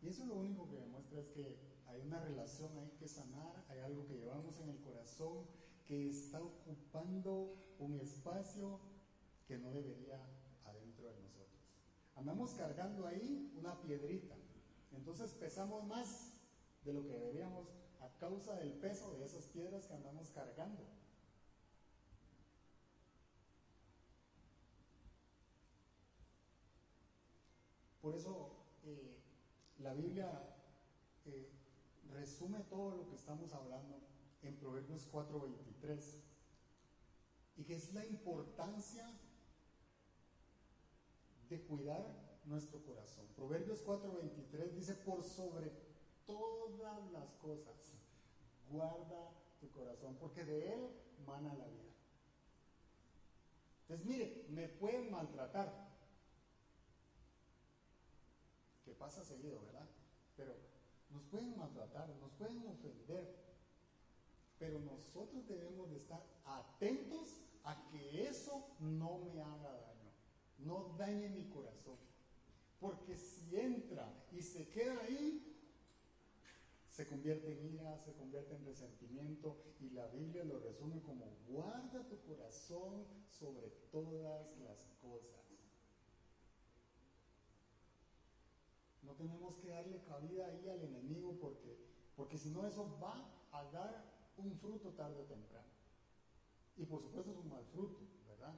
[0.01, 3.81] Y eso lo único que demuestra es que hay una relación ahí que sanar, hay
[3.81, 5.47] algo que llevamos en el corazón
[5.87, 8.81] que está ocupando un espacio
[9.47, 10.21] que no debería.
[12.19, 14.35] Andamos cargando ahí una piedrita.
[14.93, 16.33] Entonces pesamos más
[16.85, 17.69] de lo que deberíamos
[18.01, 20.83] a causa del peso de esas piedras que andamos cargando.
[28.03, 28.51] Por eso
[28.85, 29.17] eh,
[29.79, 30.29] la Biblia
[31.25, 31.53] eh,
[32.11, 34.01] resume todo lo que estamos hablando
[34.43, 36.17] en Proverbios 4:23
[37.59, 39.09] y que es la importancia
[41.49, 42.07] de cuidar
[42.45, 43.27] nuestro corazón.
[43.37, 45.73] Proverbios 4:23 dice, por sobre
[46.27, 47.75] todas las cosas,
[48.71, 49.31] guarda
[49.61, 50.89] tu corazón, porque de él
[51.27, 51.89] mana la vida.
[53.83, 55.89] Entonces, mire, me pueden maltratar,
[58.85, 59.89] que pasa seguido, ¿verdad?
[60.37, 60.55] Pero
[61.11, 63.35] nos pueden maltratar, nos pueden ofender,
[64.59, 69.78] pero nosotros debemos de estar atentos a que eso no me haga
[70.69, 71.97] no dañe mi corazón.
[72.79, 75.49] Porque si entra y se queda ahí,
[76.91, 82.07] se convierte en ira, se convierte en resentimiento y la Biblia lo resume como guarda
[82.09, 85.39] tu corazón sobre todas las cosas.
[89.03, 91.79] No tenemos que darle cabida ahí al enemigo porque,
[92.15, 94.05] porque si no eso va a dar
[94.37, 95.69] un fruto tarde o temprano.
[96.77, 98.55] Y por supuesto es un mal fruto, ¿verdad?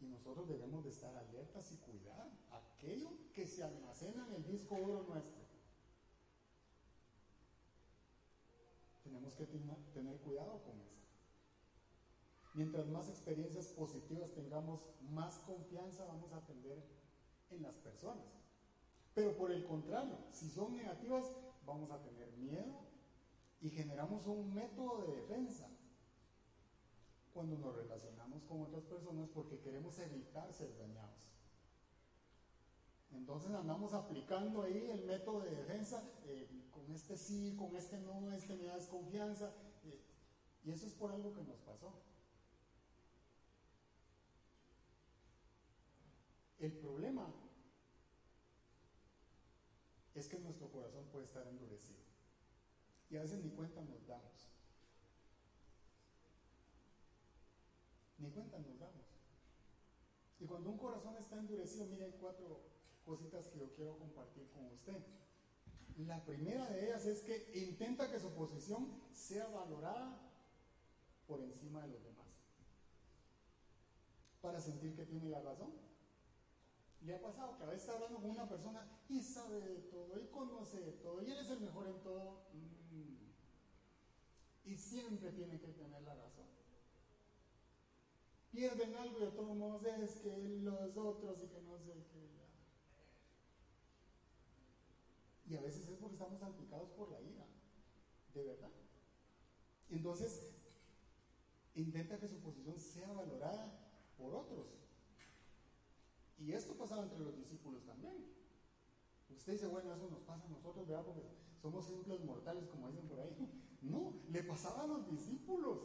[0.00, 4.76] Y nosotros debemos de estar alertas y cuidar aquello que se almacena en el disco
[4.76, 5.42] duro nuestro.
[9.02, 11.02] Tenemos que tener cuidado con eso.
[12.54, 14.80] Mientras más experiencias positivas tengamos,
[15.10, 16.84] más confianza vamos a tener
[17.50, 18.26] en las personas.
[19.14, 22.80] Pero por el contrario, si son negativas, vamos a tener miedo
[23.60, 25.68] y generamos un método de defensa
[27.32, 31.22] cuando nos relacionamos con otras personas porque queremos evitar ser dañados.
[33.12, 38.32] Entonces andamos aplicando ahí el método de defensa, eh, con este sí, con este no,
[38.32, 39.52] este me da desconfianza,
[39.84, 40.00] eh,
[40.64, 41.92] y eso es por algo que nos pasó.
[46.58, 47.26] El problema
[50.14, 52.02] es que nuestro corazón puede estar endurecido.
[53.10, 54.48] Y a veces ni cuenta nos damos.
[58.18, 59.06] Ni cuenta nos damos.
[60.38, 62.60] Y cuando un corazón está endurecido, mire, cuatro
[63.06, 65.02] cositas que yo quiero compartir con usted.
[66.06, 70.30] La primera de ellas es que intenta que su posición sea valorada
[71.26, 72.26] por encima de los demás.
[74.42, 75.72] Para sentir que tiene la razón.
[77.00, 80.20] Le ha pasado que a veces está hablando con una persona y sabe de todo
[80.20, 82.42] y conoce de todo y él es el mejor en todo.
[82.52, 83.22] Mm.
[84.68, 86.41] Y siempre tiene que tener la razón.
[88.62, 92.30] Pierden algo y de todos modos es que los otros y que no sé qué.
[95.50, 97.44] Y a veces es porque estamos salpicados por la ira,
[98.32, 98.70] de verdad.
[99.90, 100.54] Entonces,
[101.74, 103.84] intenta que su posición sea valorada
[104.16, 104.68] por otros.
[106.38, 108.14] Y esto pasaba entre los discípulos también.
[109.28, 111.04] Usted dice, bueno, eso nos pasa a nosotros, ¿verdad?
[111.04, 111.22] Porque
[111.60, 113.36] somos simples mortales, como dicen por ahí.
[113.82, 115.80] No, le pasaba a los discípulos.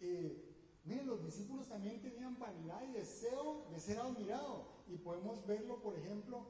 [0.00, 0.51] Eh,
[0.84, 4.82] miren, los discípulos también tenían vanidad y deseo de ser admirado.
[4.88, 6.46] Y podemos verlo, por ejemplo,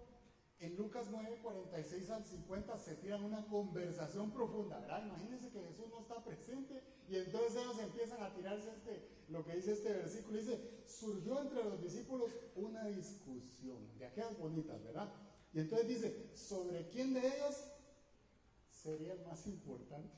[0.61, 5.05] en Lucas 9, 46 al 50 se tiran una conversación profunda, ¿verdad?
[5.07, 9.57] Imagínense que Jesús no está presente y entonces ellos empiezan a tirarse este, lo que
[9.57, 10.39] dice este versículo.
[10.39, 15.13] Dice, surgió entre los discípulos una discusión, de aquellas bonitas, ¿verdad?
[15.53, 17.65] Y entonces dice, ¿sobre quién de ellos
[18.71, 20.17] sería el más importante?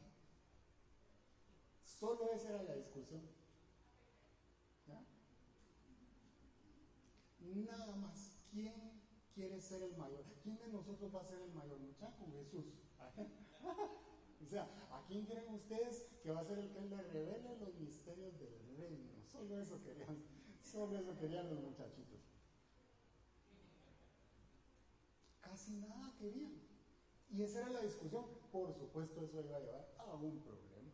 [1.85, 3.23] Solo esa era la discusión.
[4.87, 5.03] ¿Ya?
[7.53, 8.39] Nada más.
[8.51, 8.95] ¿Quién
[9.35, 10.25] quiere ser el mayor.
[10.43, 11.79] ¿Quién de nosotros va a ser el mayor?
[11.79, 12.73] Muchacho, Jesús.
[14.43, 17.75] o sea, ¿a quién creen ustedes que va a ser el que le revele los
[17.75, 19.11] misterios del reino?
[19.31, 20.23] Solo eso querían,
[20.63, 22.21] solo eso querían los muchachitos.
[25.41, 26.63] Casi nada querían.
[27.31, 28.25] Y esa era la discusión.
[28.53, 30.93] Por supuesto, eso iba a llevar a un problema.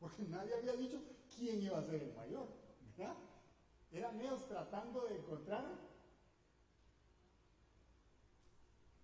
[0.00, 1.00] Porque nadie había dicho
[1.36, 2.48] quién iba a ser el mayor.
[2.96, 3.16] ¿verdad?
[3.94, 5.64] Eran ellos tratando de encontrar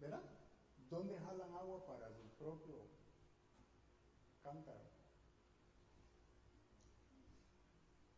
[0.00, 0.22] ¿verdad?
[0.88, 2.74] ¿Dónde jalan agua para su propio
[4.42, 4.81] cántaro?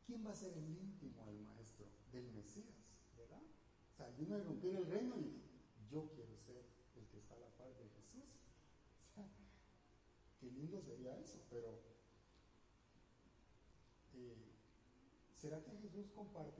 [0.06, 1.84] ¿Quién va a ser el íntimo del maestro?
[2.10, 2.74] Del Mesías,
[3.18, 3.42] ¿verdad?
[3.92, 5.42] O sea, vino a romper el reino y
[5.90, 6.64] yo quiero ser
[6.96, 8.24] el que está a la par de Jesús.
[9.10, 9.28] O sea,
[10.40, 11.80] qué lindo sería eso, pero
[14.14, 14.52] eh,
[15.42, 16.51] ¿Será que Jesús compartiría los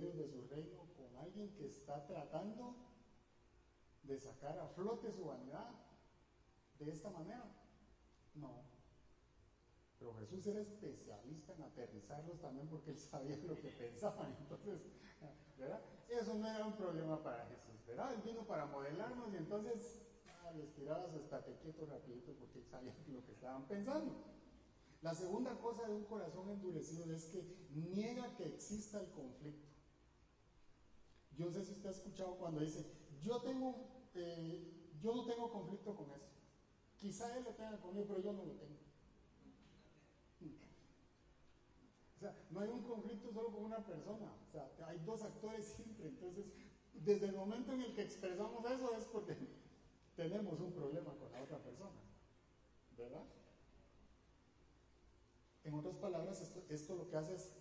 [0.00, 2.74] de su reino con alguien que está tratando
[4.02, 5.70] de sacar a flote su vanidad
[6.80, 7.44] de esta manera?
[8.34, 8.64] No.
[9.98, 14.36] Pero Jesús era especialista en aterrizarlos también porque él sabía lo que pensaban.
[14.40, 14.80] Entonces,
[15.56, 15.80] ¿verdad?
[16.08, 18.12] Eso no era un problema para Jesús, ¿verdad?
[18.14, 22.66] Él vino para modelarnos y entonces ah, les tiraba su estate quieto rapidito porque él
[22.66, 24.34] sabía lo que estaban pensando.
[25.00, 29.73] La segunda cosa de un corazón endurecido es que niega que exista el conflicto.
[31.36, 32.84] Yo no sé si usted ha escuchado cuando dice,
[33.20, 33.74] yo tengo,
[34.14, 36.28] eh, yo no tengo conflicto con eso.
[36.96, 38.84] Quizá él lo tenga conmigo, pero yo no lo tengo.
[42.16, 44.32] O sea, no hay un conflicto solo con una persona.
[44.48, 46.08] O sea, hay dos actores siempre.
[46.08, 46.46] Entonces,
[46.92, 49.36] desde el momento en el que expresamos eso es porque
[50.16, 52.00] tenemos un problema con la otra persona.
[52.96, 53.24] ¿Verdad?
[55.64, 57.52] En otras palabras, esto, esto lo que hace es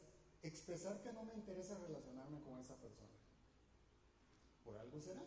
[0.43, 3.12] expresar que no me interesa relacionarme con esa persona.
[4.63, 5.23] Por algo será.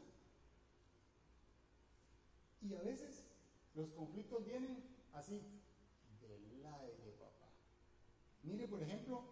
[2.63, 3.27] Y a veces
[3.75, 5.41] los conflictos vienen así,
[6.21, 7.53] del aire, papá.
[8.43, 9.23] Mire, por ejemplo,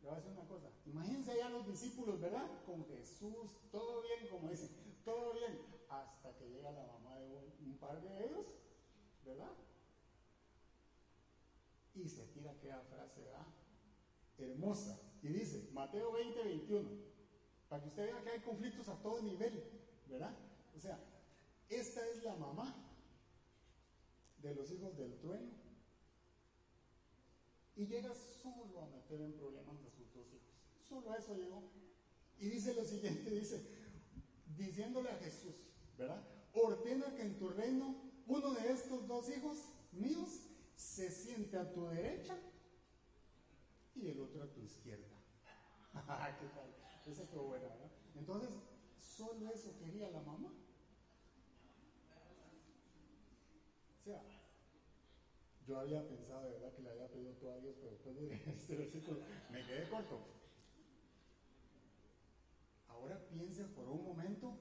[0.00, 0.70] le voy a decir una cosa.
[0.84, 2.64] Imagínense allá los discípulos, ¿verdad?
[2.64, 4.70] Con Jesús, todo bien, como dicen,
[5.04, 7.28] todo bien, hasta que llega la mamá de
[7.64, 8.46] un, par de ellos,
[9.24, 9.52] ¿verdad?
[11.94, 13.46] Y se tira aquella frase, ¿verdad?
[14.38, 15.00] Hermosa.
[15.22, 16.88] Y dice, Mateo 20, 21,
[17.68, 19.62] para que usted vea que hay conflictos a todo nivel,
[20.08, 20.34] ¿verdad?
[20.76, 20.98] O sea,
[21.68, 22.74] esta es la mamá
[24.42, 25.50] de los hijos del trueno.
[27.76, 30.54] Y llega solo a meter en problemas a sus dos hijos.
[30.88, 31.62] Solo a eso llegó.
[32.38, 33.66] Y dice lo siguiente, dice,
[34.56, 35.54] diciéndole a Jesús,
[35.98, 36.22] ¿verdad?
[36.54, 39.58] Ordena que en tu reino uno de estos dos hijos
[39.92, 40.40] míos
[40.76, 42.36] se siente a tu derecha
[43.94, 45.06] y el otro a tu izquierda.
[46.40, 46.85] ¿Qué tal?
[47.06, 47.90] Esa fue buena, ¿verdad?
[48.16, 48.50] Entonces,
[48.98, 50.52] solo eso quería la mamá.
[54.00, 54.22] O sea,
[55.66, 58.34] yo había pensado de verdad que le había pedido todo a Dios, pero después de
[58.56, 60.20] este versículo me quedé corto.
[62.88, 64.58] Ahora piensen por un momento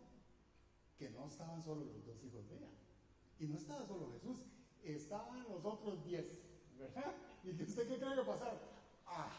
[0.97, 2.69] que no estaban solo los dos hijos de ella.
[3.39, 4.45] Y no estaba solo Jesús,
[4.84, 6.39] estaban los otros diez,
[6.77, 7.15] ¿verdad?
[7.43, 8.60] ¿Y usted qué cree que pasar?
[9.05, 9.29] Ah,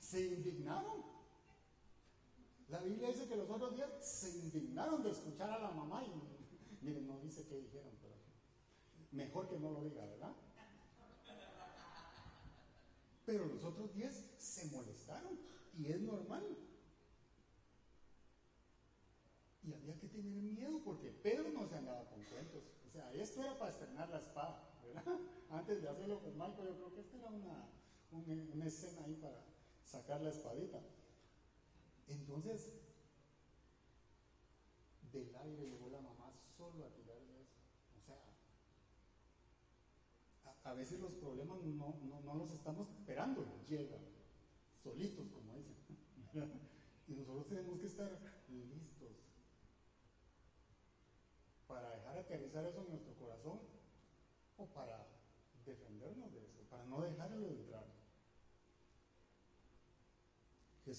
[0.00, 1.15] se indignaron.
[2.68, 6.84] La Biblia dice que los otros diez se indignaron de escuchar a la mamá y
[6.84, 8.14] miren, no dice qué dijeron, pero
[9.12, 10.32] mejor que no lo diga, ¿verdad?
[13.24, 15.38] Pero los otros diez se molestaron
[15.76, 16.44] y es normal.
[19.64, 22.62] Y había que tener miedo porque Pedro no se andaba con cuentos.
[22.86, 25.18] O sea, esto era para estrenar la espada, ¿verdad?
[25.50, 27.68] Antes de hacerlo con Marco, yo creo que esta era una,
[28.12, 29.44] una, escena ahí para
[29.84, 30.80] sacar la espadita.
[32.06, 32.72] Entonces,
[35.12, 37.56] del aire llegó la mamá solo a tirarle eso.
[37.98, 38.22] O sea,
[40.64, 44.04] a, veces los problemas no, no, no, los estamos esperando, llegan
[44.82, 45.76] solitos, como dicen.
[47.08, 49.26] y nosotros tenemos que estar listos
[51.66, 53.60] para dejar aterrizar eso en nuestro corazón
[54.56, 55.06] o para
[55.64, 57.84] defendernos de eso, para no dejarlo entrar.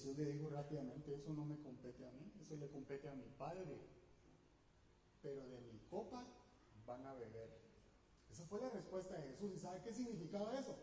[0.08, 3.26] Jesús le dijo rápidamente, eso no me compete a mí, eso le compete a mi
[3.38, 3.78] Padre,
[5.22, 6.24] pero de mi copa
[6.86, 7.50] van a beber.
[8.32, 9.52] Esa fue la respuesta de Jesús.
[9.54, 10.78] ¿Y sabe qué significaba eso?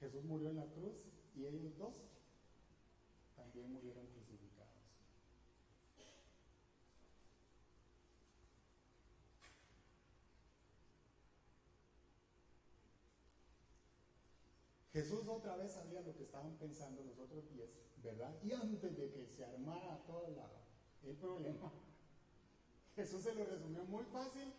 [0.00, 0.96] Jesús murió en la cruz
[1.36, 1.94] y ellos dos
[3.36, 4.04] también murieron
[14.96, 17.68] Jesús otra vez sabía lo que estaban pensando los otros diez,
[18.02, 18.34] ¿verdad?
[18.42, 20.26] Y antes de que se armara todo
[21.04, 21.70] el problema,
[22.96, 24.54] Jesús se lo resumió muy fácil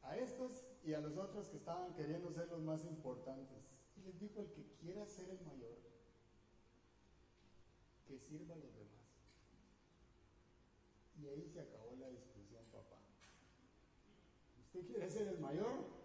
[0.00, 3.58] a estos y a los otros que estaban queriendo ser los más importantes.
[3.98, 5.76] Y les dijo, el que quiera ser el mayor,
[8.08, 9.04] que sirva a los demás.
[11.20, 12.96] Y ahí se acabó la discusión, papá.
[14.64, 16.00] ¿Usted quiere ser el mayor?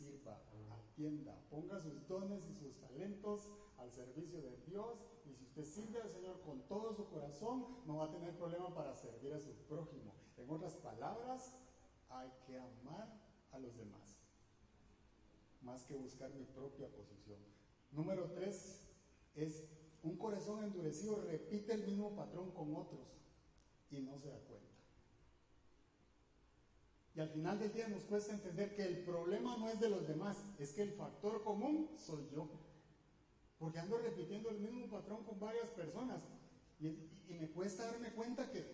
[0.00, 0.40] sirva,
[0.70, 6.00] atienda, ponga sus dones y sus talentos al servicio de Dios y si usted sirve
[6.00, 9.52] al Señor con todo su corazón, no va a tener problema para servir a su
[9.68, 10.14] prójimo.
[10.36, 11.56] En otras palabras,
[12.08, 13.20] hay que amar
[13.52, 14.16] a los demás,
[15.62, 17.38] más que buscar mi propia posición.
[17.92, 18.88] Número tres
[19.34, 19.68] es
[20.02, 23.18] un corazón endurecido repite el mismo patrón con otros
[23.90, 24.69] y no se da cuenta.
[27.20, 30.38] Al final del día nos cuesta entender que el problema no es de los demás,
[30.58, 32.48] es que el factor común soy yo.
[33.58, 36.22] Porque ando repitiendo el mismo patrón con varias personas.
[36.80, 38.64] Y, y me cuesta darme cuenta que,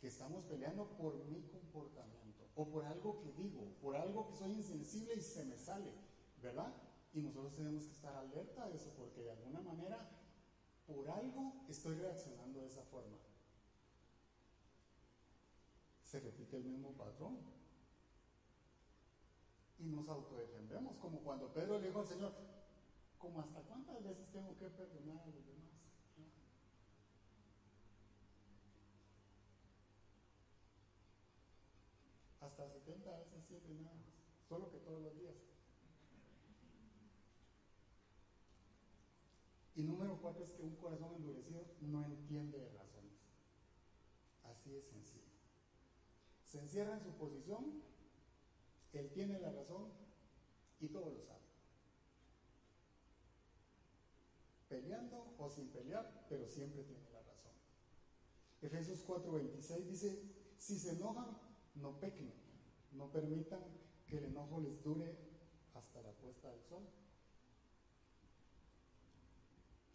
[0.00, 2.44] que estamos peleando por mi comportamiento.
[2.56, 3.62] O por algo que digo.
[3.80, 5.92] Por algo que soy insensible y se me sale.
[6.42, 6.74] ¿Verdad?
[7.12, 8.92] Y nosotros tenemos que estar alerta de eso.
[8.96, 10.10] Porque de alguna manera,
[10.88, 13.16] por algo estoy reaccionando de esa forma.
[16.02, 17.59] Se repite el mismo patrón
[19.80, 22.32] y nos autodefendemos, como cuando Pedro le dijo al Señor,
[23.18, 25.70] como hasta cuántas veces tengo que perdonar a los demás.
[32.40, 34.06] Hasta 70 veces 7 nada más,
[34.48, 35.34] solo que todos los días.
[39.76, 43.12] Y número cuatro es que un corazón endurecido no entiende de razones.
[44.44, 45.30] Así es sencillo.
[46.44, 47.89] Se encierra en su posición
[48.98, 49.92] él tiene la razón
[50.80, 51.40] y todo lo sabe.
[54.68, 57.52] Peleando o sin pelear, pero siempre tiene la razón.
[58.62, 60.22] Efesios 4:26 dice,
[60.58, 61.38] si se enojan,
[61.76, 62.32] no pequen,
[62.92, 63.62] no permitan
[64.06, 65.16] que el enojo les dure
[65.74, 66.86] hasta la puesta del sol.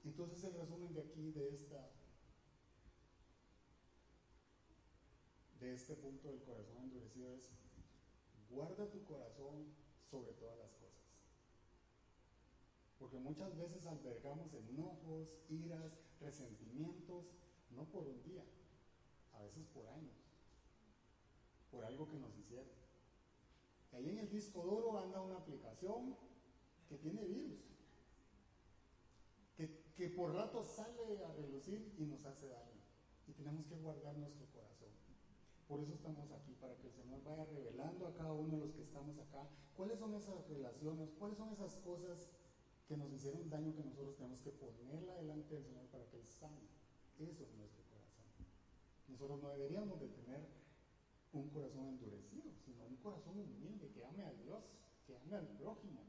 [0.05, 1.89] Entonces el resumen de aquí, de esta,
[5.59, 7.54] de este punto del corazón endurecido es,
[8.55, 9.67] guarda tu corazón
[10.09, 11.03] sobre todas las cosas.
[12.97, 15.91] Porque muchas veces albergamos enojos, iras,
[16.21, 17.25] resentimientos,
[17.75, 18.43] no por un día,
[19.33, 20.15] a veces por años,
[21.69, 22.73] por algo que nos hicieron.
[23.91, 26.15] Ahí en el disco duro anda una aplicación
[26.87, 27.59] que tiene virus,
[29.57, 32.81] que, que por rato sale a relucir y nos hace daño.
[33.27, 34.89] Y tenemos que guardar nuestro corazón.
[35.67, 38.73] Por eso estamos aquí, para que el Señor vaya revelando a cada uno de los
[38.73, 39.47] que estamos acá
[39.77, 42.31] cuáles son esas relaciones, cuáles son esas cosas
[42.87, 46.27] que nos hicieron daño que nosotros tenemos que ponerla delante del Señor para que Él
[46.27, 46.65] sane.
[47.19, 48.25] Eso es nuestro corazón.
[49.07, 50.41] Nosotros no deberíamos de tener
[51.33, 54.63] un corazón endurecido, sino un corazón humilde que ame a Dios,
[55.05, 56.01] que ame al prójimo,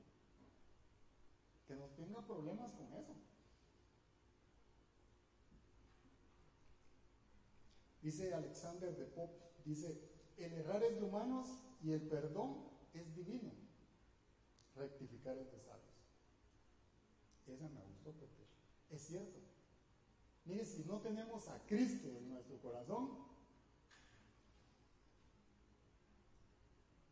[1.69, 3.15] que no tenga problemas con eso.
[8.01, 9.31] Dice Alexander de Pop,
[9.67, 11.49] dice, el errar es de humanos
[11.83, 12.57] y el perdón
[12.95, 13.51] es divino.
[14.77, 15.87] Rectificar es de sabios.
[17.47, 18.45] Esa me gustó porque
[18.91, 19.39] es cierto.
[20.45, 23.19] Mire, si no tenemos a Cristo en nuestro corazón,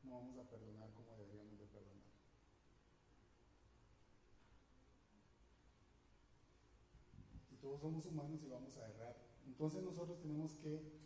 [0.05, 1.95] no vamos a perdonar como deberíamos de perdonar.
[7.51, 9.16] Y todos somos humanos y vamos a errar.
[9.47, 11.05] Entonces nosotros tenemos que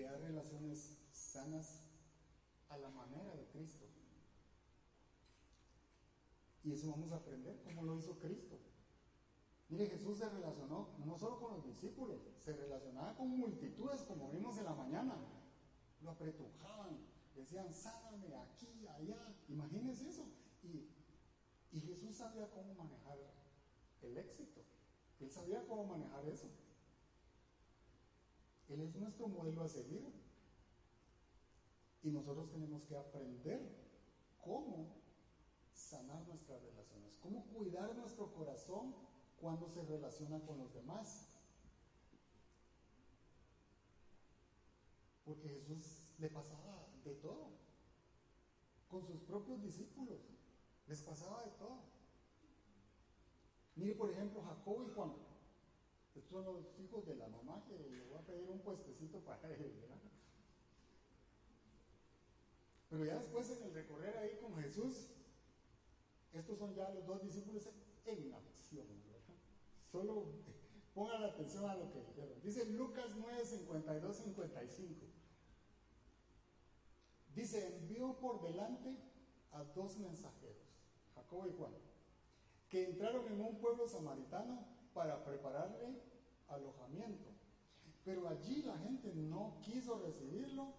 [0.00, 1.82] crear relaciones sanas
[2.70, 3.84] a la manera de Cristo.
[6.64, 8.58] Y eso vamos a aprender como lo hizo Cristo.
[9.68, 14.56] Mire, Jesús se relacionó no solo con los discípulos, se relacionaba con multitudes como vimos
[14.56, 15.16] en la mañana.
[16.00, 16.98] Lo apretujaban,
[17.36, 19.18] decían, sáname aquí, allá.
[19.48, 20.24] Imagínense eso.
[20.62, 20.88] Y,
[21.72, 23.18] y Jesús sabía cómo manejar
[24.00, 24.62] el éxito.
[25.20, 26.48] Él sabía cómo manejar eso.
[28.70, 30.12] Él es nuestro modelo a seguir.
[32.02, 33.60] Y nosotros tenemos que aprender
[34.40, 35.00] cómo
[35.74, 38.94] sanar nuestras relaciones, cómo cuidar nuestro corazón
[39.40, 41.26] cuando se relaciona con los demás.
[45.24, 47.50] Porque Jesús le pasaba de todo.
[48.88, 50.20] Con sus propios discípulos
[50.86, 51.78] les pasaba de todo.
[53.76, 55.29] Mire, por ejemplo, Jacob y Juan.
[56.30, 59.76] Son los hijos de la mamá que le voy a pedir un puestecito para él,
[59.80, 59.98] ¿verdad?
[62.88, 65.08] Pero ya después en el recorrer ahí con Jesús,
[66.32, 67.68] estos son ya los dos discípulos
[68.04, 69.34] en acción, ¿verdad?
[69.90, 70.26] Solo
[70.94, 72.40] pongan atención a lo que dijeron.
[72.42, 75.06] Dice Lucas 9, 52, 55.
[77.34, 78.96] Dice, envió por delante
[79.50, 80.78] a dos mensajeros,
[81.14, 81.72] Jacobo y Juan,
[82.68, 84.64] que entraron en un pueblo samaritano
[84.94, 86.09] para prepararle
[86.50, 87.30] alojamiento.
[88.04, 90.72] Pero allí la gente no quiso recibirlo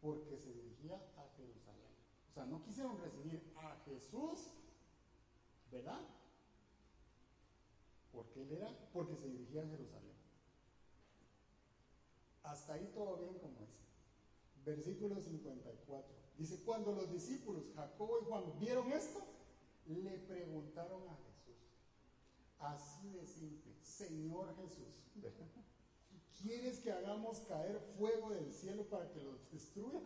[0.00, 1.90] porque se dirigía a Jerusalén.
[2.30, 4.50] O sea, no quisieron recibir a Jesús,
[5.70, 6.00] ¿verdad?
[8.12, 10.10] Porque él era, porque se dirigía a Jerusalén.
[12.42, 14.64] Hasta ahí todo bien como es.
[14.64, 16.14] Versículo 54.
[16.38, 19.20] Dice, cuando los discípulos, Jacobo y Juan, vieron esto,
[19.86, 21.16] le preguntaron a
[22.60, 23.72] Así de simple.
[24.00, 24.88] Señor Jesús.
[26.40, 30.00] ¿Quieres que hagamos caer fuego del cielo para que los destruya?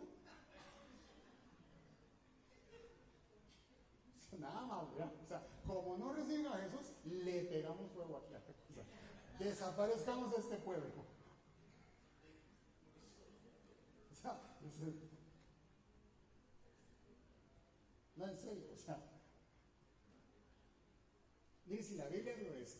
[4.37, 4.83] Nada más.
[4.83, 8.83] O sea, como no reciben a Jesús, le pegamos fuego aquí a la cosa.
[9.39, 11.05] Desaparezcamos de este pueblo.
[14.11, 14.57] O sea,
[18.17, 18.64] no, en serio.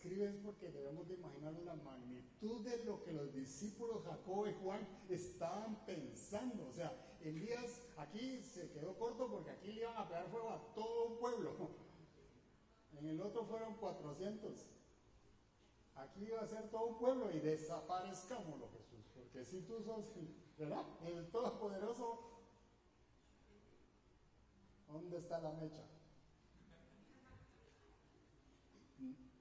[0.05, 4.53] Describe es porque debemos de imaginar la magnitud de lo que los discípulos Jacob y
[4.53, 6.67] Juan estaban pensando.
[6.67, 10.73] O sea, Elías aquí se quedó corto porque aquí le iban a pegar fuego a
[10.75, 11.55] todo un pueblo.
[12.97, 14.67] En el otro fueron 400.
[15.95, 19.05] Aquí iba a ser todo un pueblo y desaparezcámoslo, Jesús.
[19.13, 20.13] Porque si tú sos,
[20.57, 20.85] ¿verdad?
[21.03, 22.19] El Todopoderoso,
[24.87, 25.83] ¿dónde está la mecha?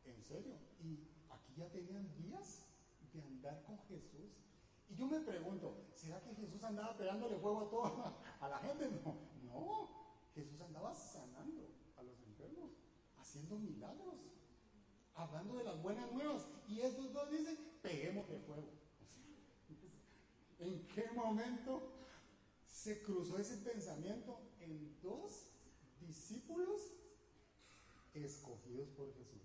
[0.05, 0.99] en serio, y
[1.31, 2.67] aquí ya tenían días
[3.13, 4.33] de andar con Jesús.
[4.89, 8.91] Y yo me pregunto, ¿será que Jesús andaba pegándole fuego a toda a la gente?
[8.91, 9.89] No, no,
[10.35, 12.73] Jesús andaba sanando a los enfermos,
[13.17, 14.17] haciendo milagros,
[15.15, 16.47] hablando de las buenas nuevas.
[16.67, 18.69] Y estos dos dicen, peguemos de fuego.
[20.59, 21.93] ¿En qué momento
[22.67, 25.47] se cruzó ese pensamiento en dos
[26.01, 26.93] discípulos
[28.13, 29.44] escogidos por Jesús?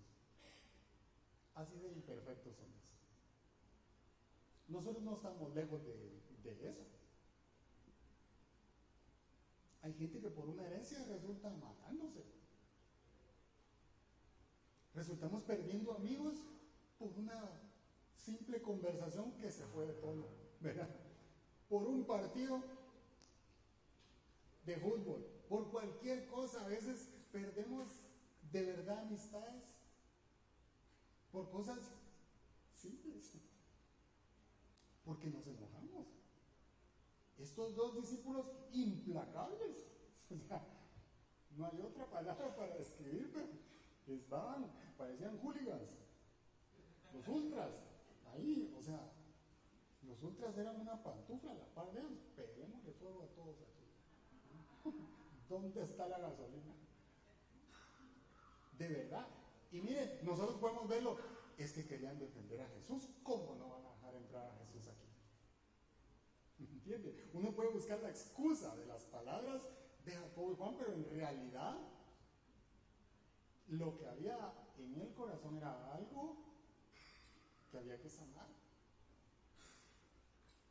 [1.60, 2.80] Así de imperfectos somos.
[4.68, 6.86] Nosotros no estamos lejos de, eso.
[9.82, 12.24] Hay gente que por una herencia resulta matándose.
[14.94, 16.38] Resultamos perdiendo amigos
[16.98, 17.60] por una
[18.14, 20.28] simple conversación que se fue de tono,
[20.60, 20.88] ¿verdad?
[21.68, 22.62] Por un partido
[24.64, 26.64] de fútbol, por cualquier cosa.
[26.64, 28.06] A veces perdemos
[28.50, 29.69] de verdad amistades
[31.32, 31.78] por cosas
[32.74, 33.32] simples.
[35.04, 36.06] Porque nos enojamos.
[37.38, 39.86] Estos dos discípulos implacables.
[40.30, 40.62] O sea,
[41.56, 43.48] no hay otra palabra para describir, pero
[44.06, 45.90] estaban, parecían hooligans.
[47.12, 47.70] Los ultras,
[48.32, 49.10] ahí, o sea,
[50.06, 52.18] los ultras eran una pantufla la par de ellos.
[52.36, 53.80] Peguemos de fuego a todos aquí.
[55.48, 56.74] ¿Dónde está la gasolina?
[58.78, 59.26] De verdad,
[59.70, 61.18] y miren, nosotros podemos verlo,
[61.56, 65.08] es que querían defender a Jesús, ¿cómo no van a dejar entrar a Jesús aquí?
[66.58, 67.30] ¿Entiende?
[67.34, 69.68] Uno puede buscar la excusa de las palabras
[70.04, 71.78] de Jacobo y Juan, pero en realidad
[73.68, 76.36] lo que había en el corazón era algo
[77.70, 78.48] que había que sanar.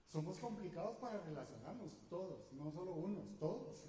[0.08, 3.86] Somos complicados para relacionarnos todos, no solo unos, todos.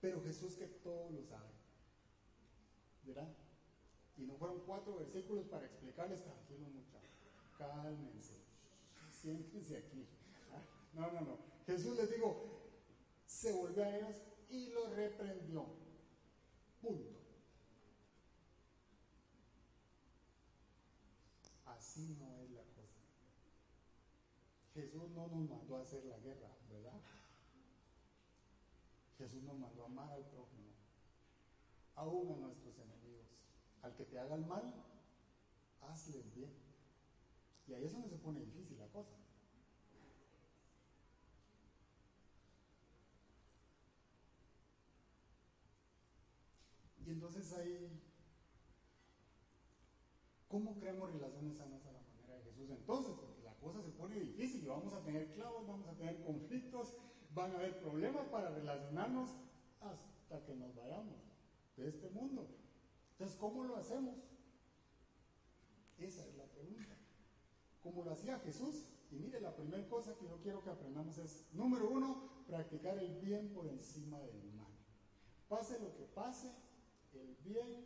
[0.00, 1.59] Pero Jesús que todo lo sabe.
[4.16, 7.10] Y no fueron cuatro versículos para explicarles, tranquilo muchachos,
[7.56, 8.36] cálmense,
[9.10, 10.06] siéntense aquí.
[10.94, 11.38] No, no, no.
[11.66, 12.60] Jesús les dijo,
[13.26, 14.16] se volvió a ellos
[14.48, 15.66] y los reprendió.
[16.82, 17.20] Punto.
[21.66, 22.98] Así no es la cosa.
[24.74, 27.00] Jesús no nos mandó a hacer la guerra, ¿verdad?
[29.18, 30.70] Jesús nos mandó a amar al prójimo
[32.00, 32.69] aún a nuestros.
[33.82, 34.74] Al que te haga el mal,
[35.80, 36.50] hazle bien.
[37.66, 39.16] Y ahí es donde se pone difícil la cosa.
[47.06, 48.00] Y entonces ahí,
[50.48, 52.70] ¿cómo creamos relaciones sanas a la manera de Jesús?
[52.70, 56.22] Entonces, porque la cosa se pone difícil y vamos a tener clavos, vamos a tener
[56.22, 56.94] conflictos,
[57.34, 59.30] van a haber problemas para relacionarnos
[59.80, 61.16] hasta que nos vayamos
[61.76, 62.59] de este mundo.
[63.20, 64.16] Entonces, ¿cómo lo hacemos?
[65.98, 66.96] Esa es la pregunta.
[67.82, 68.86] ¿Cómo lo hacía Jesús?
[69.10, 73.20] Y mire, la primera cosa que yo quiero que aprendamos es, número uno, practicar el
[73.20, 74.72] bien por encima del mal.
[75.50, 76.50] Pase lo que pase,
[77.12, 77.84] el bien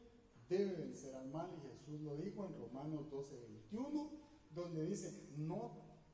[0.48, 1.50] debe vencer al mal.
[1.52, 4.10] Y Jesús lo dijo en Romanos 12, 21,
[4.54, 5.72] donde dice, no,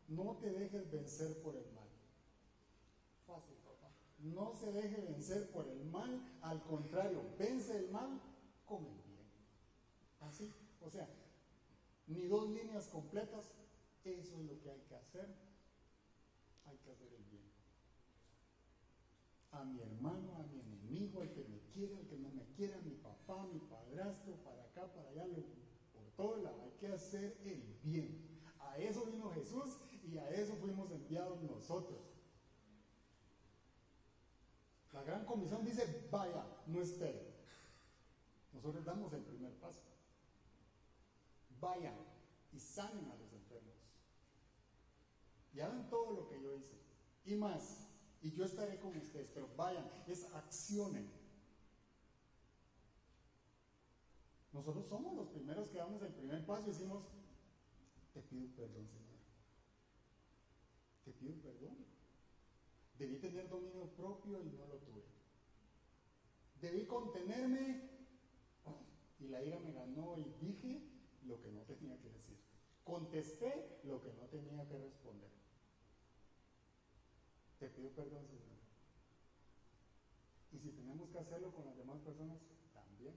[0.09, 1.89] no te dejes vencer por el mal.
[3.27, 3.57] Fácil
[4.23, 8.21] no se deje vencer por el mal, al contrario, vence el mal
[8.67, 9.00] con el.
[10.21, 11.09] Así, o sea,
[12.07, 13.51] ni dos líneas completas,
[14.05, 15.29] eso es lo que hay que hacer.
[16.67, 17.51] Hay que hacer el bien.
[19.53, 22.75] A mi hermano, a mi enemigo, al que me quiere, al que no me quiere,
[22.75, 25.25] a mi papá, mi padrastro, para acá, para allá,
[25.93, 26.63] por todo lado.
[26.63, 28.41] Hay que hacer el bien.
[28.61, 31.99] A eso vino Jesús y a eso fuimos enviados nosotros.
[34.93, 37.31] La gran comisión dice, vaya, no espere.
[38.53, 39.40] Nosotros damos el.
[41.61, 41.95] Vayan
[42.53, 43.75] y sanen a los enfermos.
[45.53, 46.79] Y hagan todo lo que yo hice.
[47.25, 47.89] Y más.
[48.23, 49.31] Y yo estaré con ustedes.
[49.35, 51.11] Pero vayan, es accionen.
[54.53, 57.05] Nosotros somos los primeros que damos el primer paso y decimos,
[58.13, 59.21] te pido perdón, Señor.
[61.05, 61.77] Te pido perdón.
[62.99, 65.05] Debí tener dominio propio y no lo tuve.
[66.61, 67.89] Debí contenerme
[69.19, 70.83] y la ira me ganó y dije
[71.27, 72.39] lo que no tenía que decir.
[72.85, 75.31] Contesté lo que no tenía que responder.
[77.59, 78.51] Te pido perdón, Señor.
[80.53, 82.39] Y si tenemos que hacerlo con las demás personas,
[82.73, 83.15] también.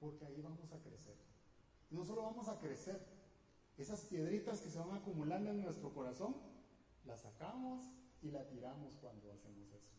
[0.00, 1.16] Porque ahí vamos a crecer.
[1.90, 3.04] No solo vamos a crecer,
[3.76, 6.36] esas piedritas que se van acumulando en nuestro corazón,
[7.04, 7.86] las sacamos
[8.22, 9.90] y la tiramos cuando hacemos eso.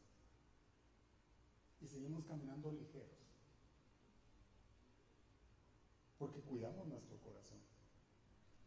[1.81, 3.22] Y seguimos caminando ligeros.
[6.23, 7.59] Porque cuidamos nuestro corazón.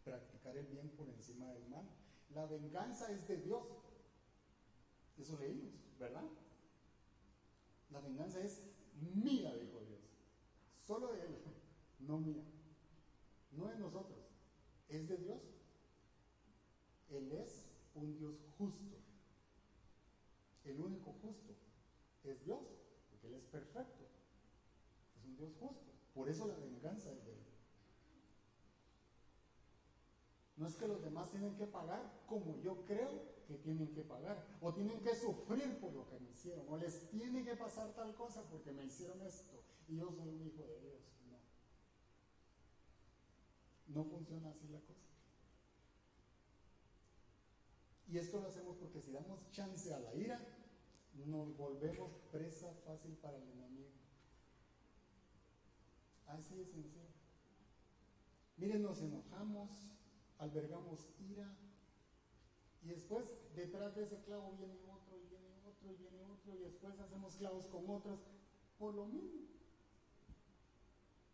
[0.05, 1.89] Practicar el bien por encima del mal.
[2.35, 3.65] La venganza es de Dios.
[5.17, 6.25] Eso leímos, ¿verdad?
[7.89, 8.63] La venganza es
[9.15, 10.01] mía, dijo Dios.
[10.87, 11.39] Solo de Él,
[12.01, 12.45] no mía.
[13.53, 14.19] No de nosotros.
[14.91, 15.41] Es de Dios.
[17.09, 18.99] Él es un Dios justo.
[20.67, 21.57] El único justo
[22.23, 22.61] es Dios,
[23.09, 24.05] porque Él es perfecto.
[25.17, 25.87] Es un Dios justo.
[26.17, 27.47] Por eso la venganza es de Él.
[30.67, 34.45] No es que los demás tienen que pagar como yo creo que tienen que pagar,
[34.61, 38.13] o tienen que sufrir por lo que me hicieron, o les tiene que pasar tal
[38.17, 41.03] cosa porque me hicieron esto, y yo soy un hijo de Dios.
[43.95, 44.03] No.
[44.03, 45.07] No funciona así la cosa.
[48.09, 50.41] Y esto lo hacemos porque si damos chance a la ira,
[51.27, 53.93] nos volvemos presa fácil para el enemigo.
[56.27, 57.07] Así es sencillo.
[58.57, 59.96] Miren, nos enojamos,
[60.39, 61.57] albergamos ira,
[62.83, 63.25] y después
[63.55, 67.35] detrás de ese clavo viene otro, y viene otro, y viene otro, y después hacemos
[67.37, 68.21] clavos con otros,
[68.79, 69.43] por lo mismo.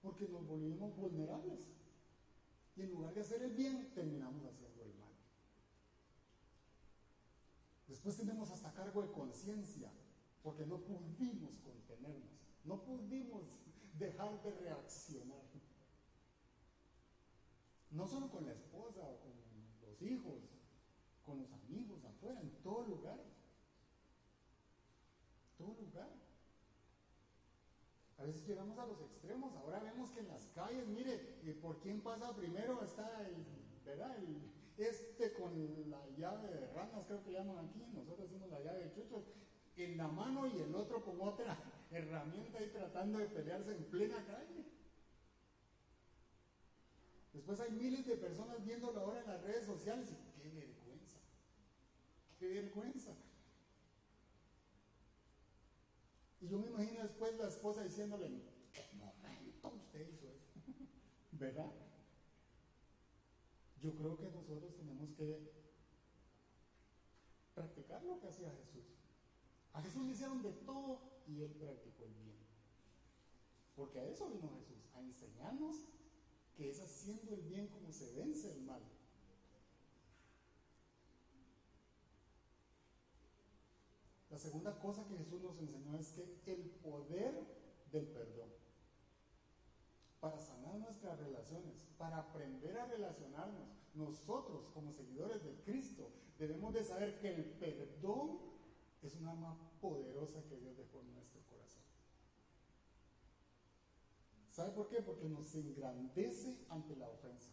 [0.00, 1.60] Porque nos volvimos vulnerables.
[2.74, 5.12] Y en lugar de hacer el bien, terminamos haciendo el mal.
[7.86, 9.92] Después tenemos hasta cargo de conciencia,
[10.42, 12.30] porque no pudimos contenernos,
[12.64, 13.42] no pudimos
[13.98, 15.42] dejar de reaccionar.
[17.90, 18.52] No solo con la
[20.04, 20.42] hijos,
[21.24, 23.18] con los amigos afuera, en todo lugar.
[25.58, 26.08] Todo lugar.
[28.18, 29.54] A veces llegamos a los extremos.
[29.56, 31.18] Ahora vemos que en las calles, mire,
[31.60, 33.44] por quién pasa primero está el,
[33.84, 34.16] ¿verdad?
[34.78, 38.92] Este con la llave de ranas, creo que llaman aquí, nosotros decimos la llave de
[38.92, 39.24] chuchos,
[39.76, 41.58] en la mano y el otro con otra
[41.90, 44.64] herramienta y tratando de pelearse en plena calle.
[47.42, 50.68] Después hay miles de personas viéndolo ahora en las redes sociales y qué
[52.38, 53.10] qué vergüenza.
[56.40, 60.52] Y yo me imagino después la esposa diciéndole, no, usted hizo eso.
[61.32, 61.72] ¿Verdad?
[63.80, 65.52] Yo creo que nosotros tenemos que
[67.56, 68.86] practicar lo que hacía Jesús.
[69.72, 72.36] A Jesús le hicieron de todo y él practicó el bien.
[73.74, 75.91] Porque a eso vino Jesús, a enseñarnos
[76.62, 78.80] que es haciendo el bien como se vence el mal.
[84.30, 86.12] La segunda cosa que Jesús nos enseñó es
[86.44, 87.34] que el poder
[87.90, 88.48] del perdón
[90.20, 96.84] para sanar nuestras relaciones, para aprender a relacionarnos, nosotros como seguidores de Cristo debemos de
[96.84, 98.38] saber que el perdón
[99.02, 101.82] es un arma poderosa que Dios dejó en nuestro corazón.
[104.62, 105.02] ¿Sabe por qué?
[105.02, 107.50] Porque nos engrandece ante la ofensa.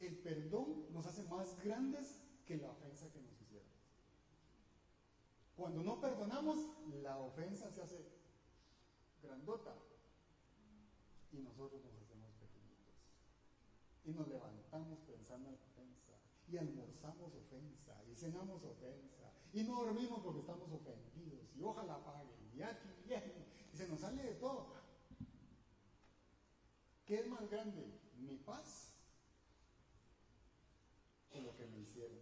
[0.00, 3.32] El perdón nos hace más grandes que la ofensa que nos
[5.56, 6.58] cuando no perdonamos,
[7.02, 8.04] la ofensa se hace
[9.22, 9.76] grandota
[11.30, 12.96] y nosotros nos hacemos pequeñitos.
[14.04, 16.14] Y nos levantamos pensando en ofensa,
[16.48, 22.50] y almorzamos ofensa, y cenamos ofensa, y no dormimos porque estamos ofendidos, y ojalá paguen,
[22.56, 23.12] y aquí, y,
[23.72, 24.71] y se nos sale de todo.
[27.12, 27.84] ¿Qué es más grande?
[28.20, 28.90] ¿Mi paz
[31.30, 32.16] o lo que me hicieron?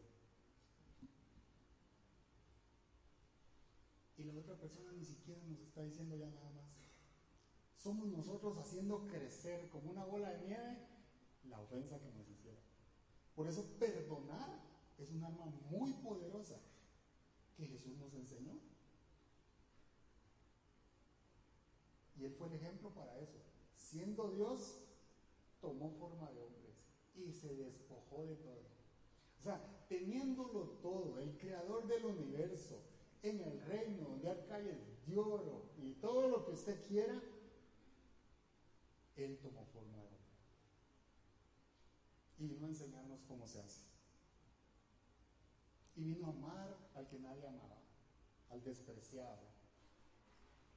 [4.17, 6.67] y la otra persona ni siquiera nos está diciendo ya nada más.
[7.77, 10.79] Somos nosotros haciendo crecer como una bola de nieve
[11.49, 12.61] la ofensa que nos hicieron.
[13.37, 14.61] Por eso perdonar
[14.99, 16.59] es un arma muy poderosa
[17.57, 18.59] que Jesús nos enseñó.
[22.19, 23.39] Y Él fue el ejemplo para eso.
[23.77, 24.80] Siendo Dios,
[25.81, 26.77] tomó forma de hombres
[27.17, 28.61] y se despojó de todo.
[29.39, 32.83] O sea, teniéndolo todo, el creador del universo,
[33.23, 34.39] en el reino donde hay
[35.07, 37.21] de oro y todo lo que usted quiera,
[39.17, 40.21] Él tomó forma de hombre.
[42.39, 43.85] Y vino a enseñarnos cómo se hace.
[45.97, 47.79] Y vino a amar al que nadie amaba,
[48.51, 49.49] al despreciado.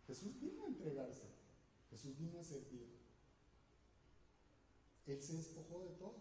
[0.07, 1.27] Jesús vino a entregarse.
[1.89, 2.92] Jesús vino a servir.
[5.05, 6.15] Él se despojó de todo.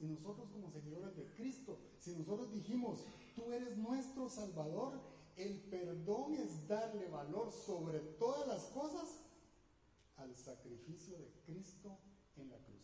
[0.00, 3.04] Y nosotros como seguidores de Cristo, si nosotros dijimos,
[3.34, 5.00] tú eres nuestro Salvador,
[5.36, 9.20] el perdón es darle valor sobre todas las cosas
[10.16, 11.96] al sacrificio de Cristo
[12.36, 12.82] en la cruz.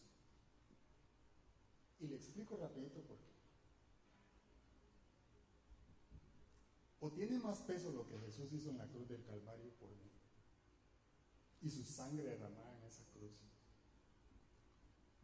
[2.01, 3.31] Y le explico rapidito por qué.
[7.01, 10.20] O tiene más peso lo que Jesús hizo en la cruz del Calvario por mí
[11.63, 13.33] y su sangre derramada en esa cruz,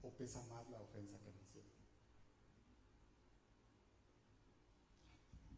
[0.02, 1.70] o pesa más la ofensa que hicieron.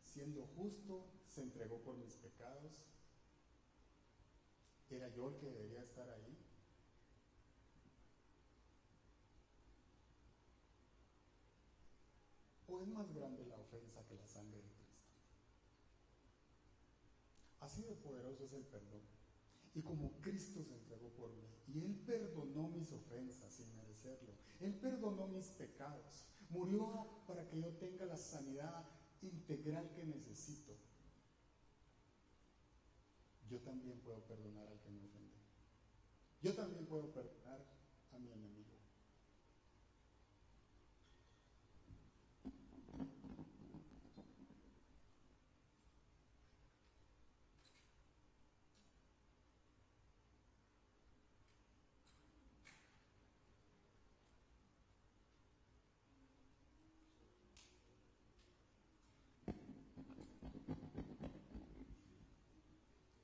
[0.02, 2.72] Siendo justo, se entregó por mis pecados.
[4.90, 6.38] ¿Era yo el que debería estar ahí?
[12.68, 14.98] ¿O es más grande la ofensa que la sangre de Cristo?
[17.60, 19.07] Así de poderoso es el perdón.
[19.78, 24.74] Y como Cristo se entregó por mí, y Él perdonó mis ofensas sin merecerlo, Él
[24.74, 28.84] perdonó mis pecados, murió para que yo tenga la sanidad
[29.22, 30.76] integral que necesito.
[33.48, 35.36] Yo también puedo perdonar al que me ofende.
[36.42, 37.64] Yo también puedo perdonar
[38.10, 38.58] a mi enemigo.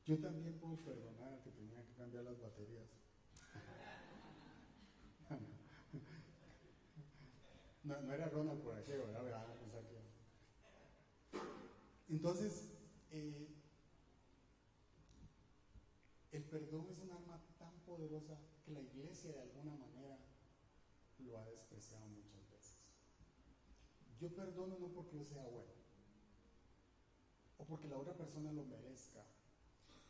[0.04, 2.86] Yo también puedo perdonar al que tenía que cambiar las baterías.
[7.82, 9.22] No, era Ronald por aquí, ¿verdad?
[12.08, 12.66] Entonces,
[13.10, 13.46] eh,
[16.32, 20.16] el perdón es un arma tan poderosa que la iglesia de alguna manera
[21.18, 22.74] lo ha despreciado muchas veces.
[24.18, 25.70] Yo perdono no porque yo sea bueno
[27.58, 29.24] o porque la otra persona lo merezca,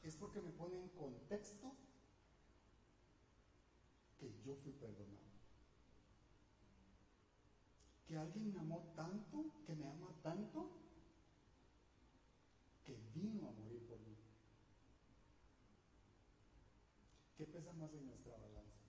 [0.04, 1.72] es porque me pone en contexto
[4.18, 5.24] que yo fui perdonado.
[8.06, 10.70] Que alguien me amó tanto, que me ama tanto,
[12.84, 14.14] que vino a morir por mí.
[17.38, 18.84] ¿Qué pesa más en nuestra balanza?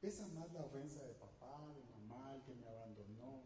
[0.00, 3.42] ¿Pesa más la ofensa de papá, de mamá, el que me abandonó?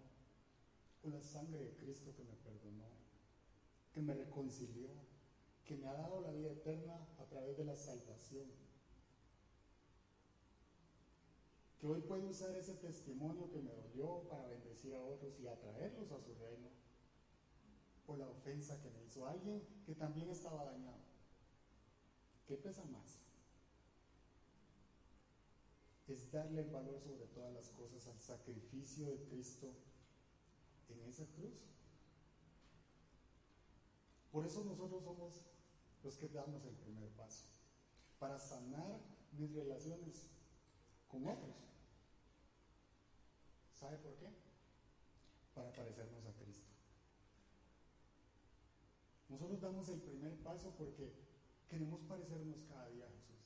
[1.02, 2.88] ¿O la sangre de Cristo que me perdonó,
[3.92, 5.05] que me reconcilió?
[5.66, 8.46] Que me ha dado la vida eterna a través de la salvación.
[11.80, 16.12] Que hoy puedo usar ese testimonio que me dolió para bendecir a otros y atraerlos
[16.12, 16.68] a su reino.
[18.06, 21.02] O la ofensa que me hizo alguien que también estaba dañado.
[22.46, 23.18] ¿Qué pesa más?
[26.06, 29.74] Es darle el valor sobre todas las cosas al sacrificio de Cristo
[30.88, 31.54] en esa cruz.
[34.30, 35.40] Por eso nosotros somos
[36.06, 37.46] los que damos el primer paso
[38.20, 39.00] para sanar
[39.32, 40.28] mis relaciones
[41.08, 41.56] con otros.
[43.74, 44.28] ¿Sabe por qué?
[45.52, 46.70] Para parecernos a Cristo.
[49.28, 51.12] Nosotros damos el primer paso porque
[51.68, 53.42] queremos parecernos cada día a Jesús.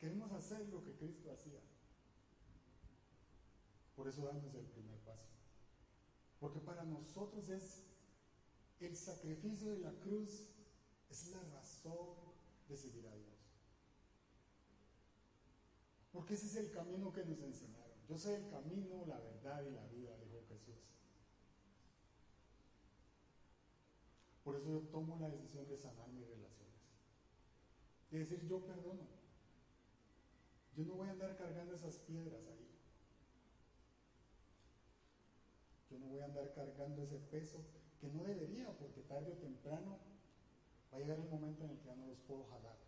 [0.00, 1.60] Queremos hacer lo que Cristo hacía.
[3.94, 5.28] Por eso damos el primer paso.
[6.40, 7.84] Porque para nosotros es
[8.80, 10.53] el sacrificio de la cruz
[11.14, 12.16] es la razón
[12.68, 13.38] de seguir a Dios.
[16.12, 17.96] Porque ese es el camino que nos enseñaron.
[18.08, 20.74] Yo soy el camino, la verdad y la vida, dijo Jesús.
[24.42, 26.74] Por eso yo tomo la decisión de sanar mis relaciones.
[28.10, 29.06] De decir, yo perdono.
[30.76, 32.68] Yo no voy a andar cargando esas piedras ahí.
[35.90, 37.64] Yo no voy a andar cargando ese peso
[38.00, 40.13] que no debería, porque tarde o temprano
[40.94, 42.78] Va a llegar un momento en el que ya no los puedo jalar.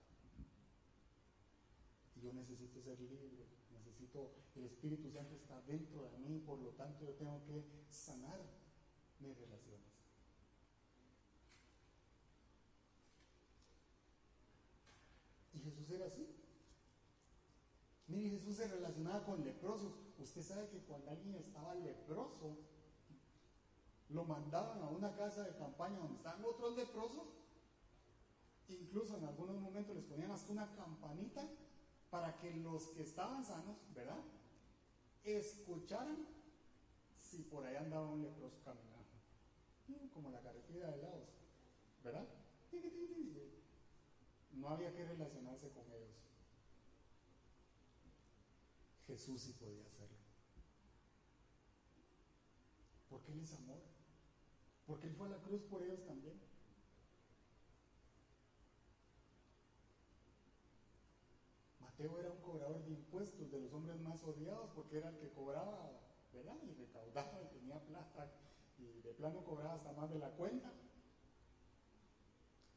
[2.15, 6.69] Y yo necesito ser libre, necesito, el Espíritu Santo está dentro de mí, por lo
[6.69, 8.39] tanto yo tengo que sanar
[9.19, 9.91] mis relaciones.
[15.55, 16.29] Y Jesús era así.
[18.07, 19.95] Mire, Jesús se relacionaba con leprosos.
[20.17, 22.57] Usted sabe que cuando alguien estaba leproso,
[24.11, 27.46] lo mandaban a una casa de campaña donde estaban otros leprosos.
[28.69, 31.49] Incluso en algunos momentos les ponían hasta una campanita
[32.11, 34.23] para que los que estaban sanos, ¿verdad?
[35.23, 36.27] Escucharan
[37.19, 38.97] si por ahí andaba un leproso caminando.
[40.13, 41.29] Como la carretera de Laos,
[42.03, 42.27] ¿verdad?
[44.53, 46.17] No había que relacionarse con ellos.
[49.07, 50.17] Jesús sí podía hacerlo.
[53.09, 53.81] Porque Él es amor.
[54.87, 56.41] Porque Él fue a la cruz por ellos también.
[61.97, 65.31] Mateo era un cobrador de impuestos, de los hombres más odiados, porque era el que
[65.31, 65.93] cobraba,
[66.35, 66.57] ¿verdad?
[66.69, 68.31] Y recaudaba y tenía plata
[68.77, 70.71] y de plano cobraba hasta más de la cuenta.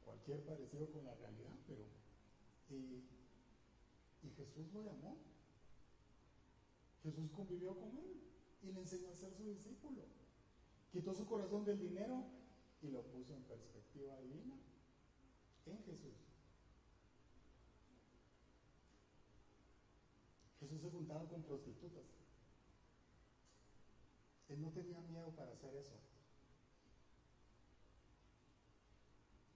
[0.05, 1.83] Cualquier parecido con la realidad, pero...
[2.69, 3.03] Y,
[4.23, 5.17] y Jesús lo llamó.
[7.03, 8.21] Jesús convivió con él
[8.63, 10.03] y le enseñó a ser su discípulo.
[10.93, 12.23] Quitó su corazón del dinero
[12.81, 14.55] y lo puso en perspectiva divina
[15.65, 16.28] en Jesús.
[20.69, 22.03] Jesús se juntaba con prostitutas.
[24.49, 25.95] Él no tenía miedo para hacer eso.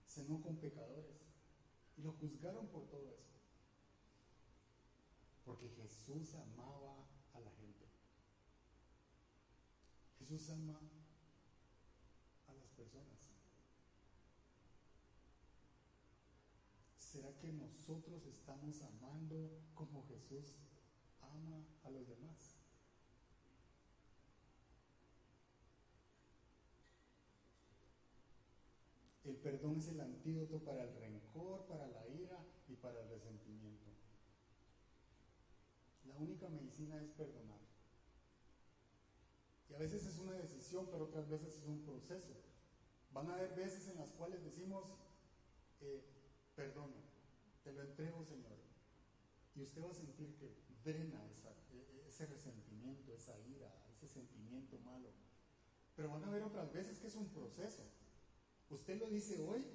[0.07, 1.21] Cenó con pecadores
[1.97, 3.29] y lo juzgaron por todo eso.
[5.45, 7.85] Porque Jesús amaba a la gente.
[10.17, 10.79] Jesús ama
[12.47, 13.19] a las personas.
[16.97, 20.55] ¿Será que nosotros estamos amando como Jesús
[21.33, 22.57] ama a los demás?
[29.23, 33.91] El perdón es el antídoto para el rencor, para la ira y para el resentimiento.
[36.05, 37.59] La única medicina es perdonar.
[39.69, 42.33] Y a veces es una decisión, pero otras veces es un proceso.
[43.11, 44.93] Van a haber veces en las cuales decimos,
[45.81, 46.03] eh,
[46.55, 47.01] perdono,
[47.63, 48.57] te lo entrego, Señor.
[49.55, 51.21] Y usted va a sentir que drena
[51.71, 55.09] e, e, ese resentimiento, esa ira, ese sentimiento malo.
[55.95, 57.83] Pero van a haber otras veces que es un proceso.
[58.69, 59.65] Usted lo dice hoy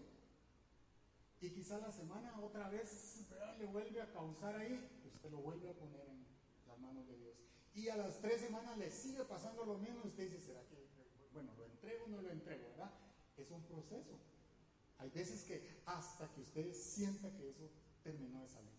[1.41, 3.29] y quizá la semana otra vez
[3.59, 6.27] le vuelve a causar ahí, usted lo vuelve a poner en
[6.67, 7.37] las manos de Dios.
[7.75, 10.89] Y a las tres semanas le sigue pasando lo mismo y usted dice, ¿será que,
[11.33, 12.91] bueno, lo entrego o no lo entrego, verdad?
[13.37, 14.19] Es un proceso.
[14.99, 17.71] Hay veces que hasta que usted sienta que eso
[18.03, 18.78] terminó de salir.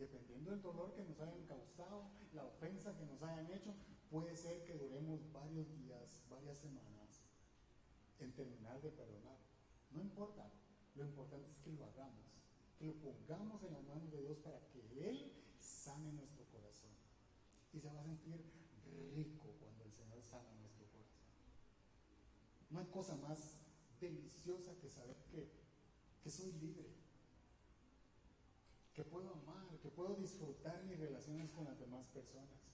[0.00, 3.74] Dependiendo del dolor que nos hayan causado, la ofensa que nos hayan hecho,
[4.08, 7.20] puede ser que duremos varios días, varias semanas
[8.18, 9.36] en terminar de perdonar.
[9.90, 10.50] No importa,
[10.94, 12.24] lo importante es que lo hagamos,
[12.78, 16.92] que lo pongamos en las manos de Dios para que Él sane nuestro corazón.
[17.74, 18.42] Y se va a sentir
[19.14, 21.20] rico cuando el Señor sana nuestro corazón.
[22.70, 23.66] No hay cosa más
[24.00, 25.50] deliciosa que saber que,
[26.22, 26.88] que soy libre,
[28.94, 29.49] que puedo amar,
[29.82, 32.70] que puedo disfrutar mis relaciones con las demás personas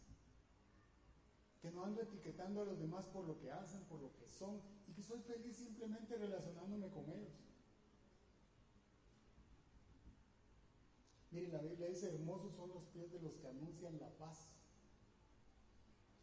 [1.66, 4.60] que no ando etiquetando a los demás por lo que hacen, por lo que son,
[4.86, 7.32] y que soy feliz simplemente relacionándome con ellos.
[11.32, 14.46] Mire, la Biblia dice, hermosos son los pies de los que anuncian la paz.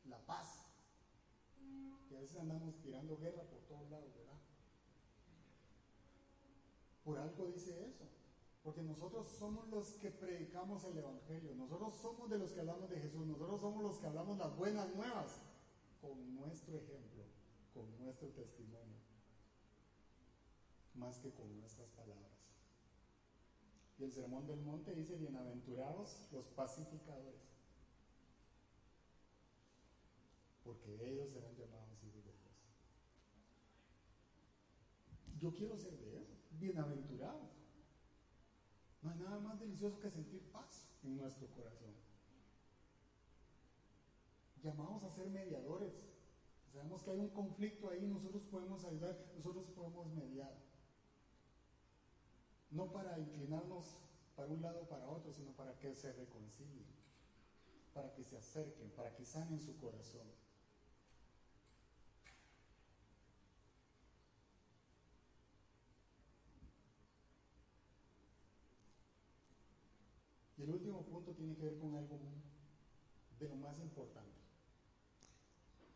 [0.05, 0.65] La paz.
[2.07, 4.39] Que a veces andamos tirando guerra por todos lados, ¿verdad?
[7.03, 8.12] Por algo dice eso.
[8.64, 12.99] Porque nosotros somos los que predicamos el Evangelio, nosotros somos de los que hablamos de
[13.01, 15.41] Jesús, nosotros somos los que hablamos las buenas nuevas
[16.01, 17.26] con nuestro ejemplo,
[17.74, 18.95] con nuestro testimonio,
[20.95, 22.32] más que con nuestras palabras.
[23.99, 27.41] Y el Sermón del Monte dice, bienaventurados los pacificadores,
[30.64, 32.53] porque ellos serán llamados hijos de Dios.
[35.38, 37.42] Yo quiero ser de esos, bienaventurados.
[39.04, 41.93] No hay nada más delicioso que sentir paz en nuestro corazón.
[44.64, 45.93] Llamados a ser mediadores.
[46.72, 50.56] Sabemos que hay un conflicto ahí, nosotros podemos ayudar, nosotros podemos mediar.
[52.72, 53.97] No para inclinarnos
[54.36, 56.88] para un lado o para otro, sino para que se reconcilien,
[57.93, 60.28] para que se acerquen, para que sanen su corazón.
[70.64, 72.18] El último punto tiene que ver con algo
[73.38, 74.39] de lo más importante,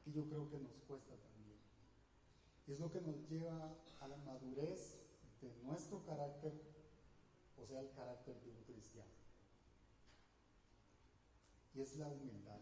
[0.03, 1.57] que yo creo que nos cuesta también.
[2.68, 4.99] Es lo que nos lleva a la madurez
[5.39, 6.51] de nuestro carácter,
[7.57, 9.09] o sea, el carácter de un cristiano.
[11.74, 12.59] Y es la humildad.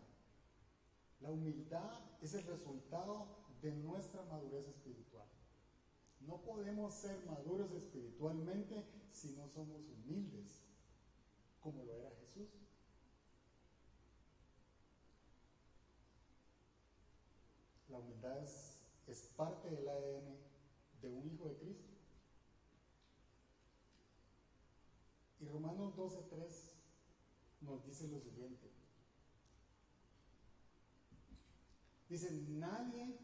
[1.21, 3.25] La humildad es el resultado
[3.63, 5.27] de nuestra madurez espiritual.
[6.19, 10.64] No podemos ser maduros espiritualmente si no somos humildes,
[11.65, 12.47] como lo era Jesús.
[17.89, 20.37] La humildad es, parte del ADN
[21.01, 21.89] de un hijo de Cristo.
[25.41, 26.71] Y Romanos 12.3
[27.61, 28.69] nos dice lo siguiente.
[32.07, 33.17] Dice, nadie,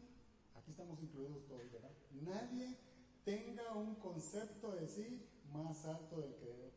[0.56, 1.92] aquí estamos incluidos todos, ¿verdad?
[2.10, 2.76] Nadie
[3.24, 6.71] tenga un concepto de sí más alto del que debe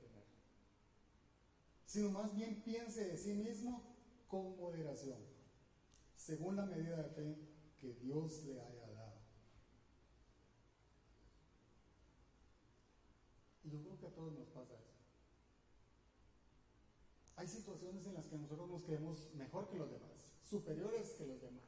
[1.96, 3.82] sino más bien piense de sí mismo
[4.28, 5.18] con moderación,
[6.18, 7.38] según la medida de fe
[7.80, 9.14] que Dios le haya dado.
[13.64, 14.91] Y yo creo que a todos nos pasa eso.
[17.38, 21.41] Hay situaciones en las que nosotros nos creemos mejor que los demás, superiores que los
[21.41, 21.64] demás.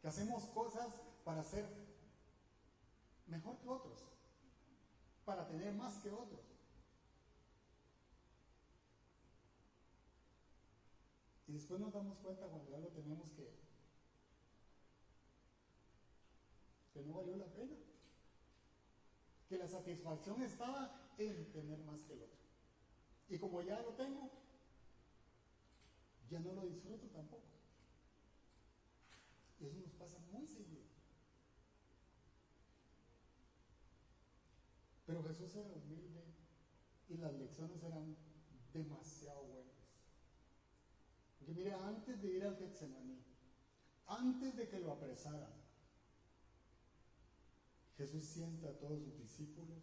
[0.00, 0.94] Que hacemos cosas
[1.26, 1.66] para ser
[3.26, 4.00] mejor que otros,
[5.26, 6.56] para tener más que otros.
[11.45, 13.50] Y después nos damos cuenta cuando ya lo tenemos que,
[16.92, 17.76] que no valió la pena.
[19.48, 22.40] Que la satisfacción estaba en tener más que el otro.
[23.28, 24.30] Y como ya lo tengo,
[26.28, 27.46] ya no lo disfruto tampoco.
[29.58, 30.82] Y eso nos pasa muy seguido.
[35.06, 36.22] Pero Jesús era humilde
[37.08, 38.14] y las lecciones eran
[38.74, 39.55] demasiado buenas.
[41.56, 43.18] Mire, antes de ir al Getsemaní,
[44.06, 45.54] antes de que lo apresaran,
[47.96, 49.82] Jesús sienta a todos sus discípulos.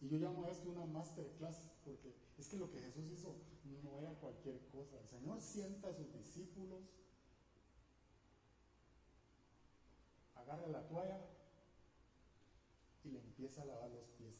[0.00, 3.34] Y yo llamo a esto una masterclass, porque es que lo que Jesús hizo
[3.82, 5.00] no era cualquier cosa.
[5.00, 6.82] El Señor sienta a sus discípulos,
[10.36, 11.20] agarra la toalla
[13.02, 14.34] y le empieza a lavar los pies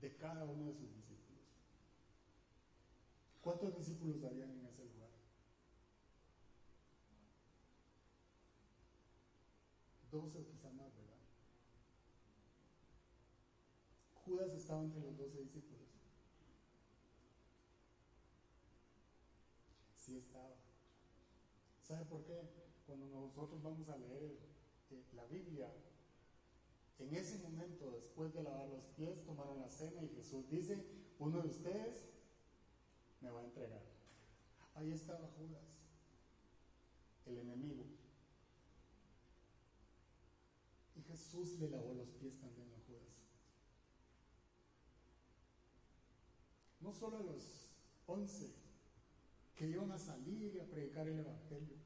[0.00, 1.05] de cada uno de sus discípulos.
[3.46, 5.08] ¿Cuántos discípulos habían en ese lugar?
[10.10, 11.14] Doce quizá más, ¿verdad?
[14.24, 15.86] Judas estaba entre los doce discípulos.
[19.94, 20.56] Sí estaba.
[21.84, 22.50] ¿Sabe por qué?
[22.84, 24.40] Cuando nosotros vamos a leer
[25.14, 25.72] la Biblia,
[26.98, 30.84] en ese momento, después de lavar los pies, tomaron la cena y Jesús dice,
[31.20, 32.15] uno de ustedes
[33.26, 33.82] me va a entregar.
[34.74, 35.64] Ahí estaba Judas,
[37.26, 37.84] el enemigo.
[40.94, 43.20] Y Jesús le lavó los pies también a Judas.
[46.80, 47.70] No solo a los
[48.06, 48.54] once
[49.56, 51.76] que iban a salir y a predicar el Evangelio,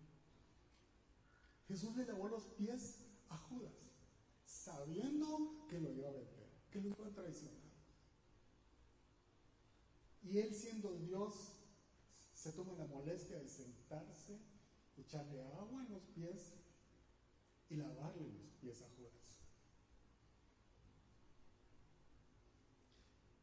[1.68, 3.72] Jesús le lavó los pies a Judas,
[4.44, 7.59] sabiendo que lo iba a vender, que lo iba a traicionar.
[10.30, 11.56] Y él siendo Dios,
[12.32, 14.38] se toma la molestia de sentarse,
[14.96, 16.52] echarle agua en los pies
[17.68, 19.10] y lavarle los pies a Judas.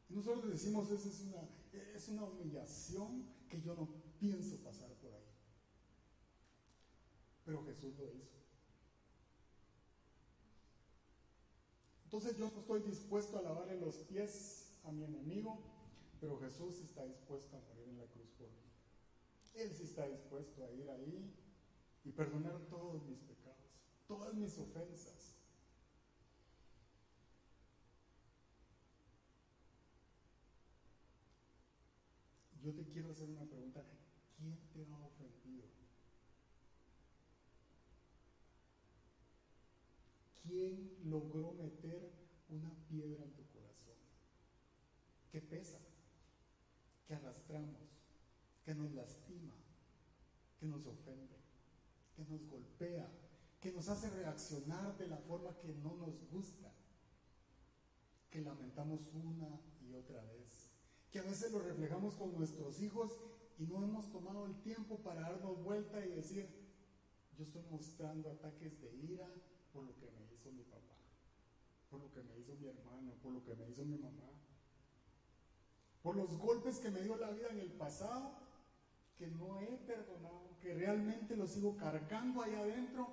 [0.08, 1.48] Y nosotros decimos, esa es una,
[1.94, 5.28] es una humillación que yo no pienso pasar por ahí.
[7.44, 8.38] Pero Jesús lo hizo.
[12.04, 15.67] Entonces yo no estoy dispuesto a lavarle los pies a mi enemigo,
[16.20, 18.68] pero Jesús está dispuesto a morir en la cruz por mí.
[19.54, 21.34] Él sí está dispuesto a ir ahí
[22.04, 23.56] y perdonar todos mis pecados,
[24.06, 25.34] todas mis ofensas.
[32.62, 33.84] Yo te quiero hacer una pregunta.
[34.36, 35.66] ¿Quién te ha ofendido?
[40.42, 42.10] ¿Quién logró meter
[42.48, 43.96] una piedra en tu corazón?
[45.30, 45.78] Que pesa,
[48.64, 49.54] que nos lastima,
[50.60, 51.36] que nos ofende,
[52.14, 53.08] que nos golpea,
[53.60, 56.70] que nos hace reaccionar de la forma que no nos gusta,
[58.30, 60.70] que lamentamos una y otra vez,
[61.10, 63.18] que a veces lo reflejamos con nuestros hijos
[63.58, 66.46] y no hemos tomado el tiempo para darnos vuelta y decir,
[67.36, 69.28] yo estoy mostrando ataques de ira
[69.72, 70.98] por lo que me hizo mi papá,
[71.88, 74.37] por lo que me hizo mi hermano, por lo que me hizo mi mamá,
[76.08, 78.32] por los golpes que me dio la vida en el pasado,
[79.18, 83.06] que no he perdonado, que realmente lo sigo cargando ahí adentro,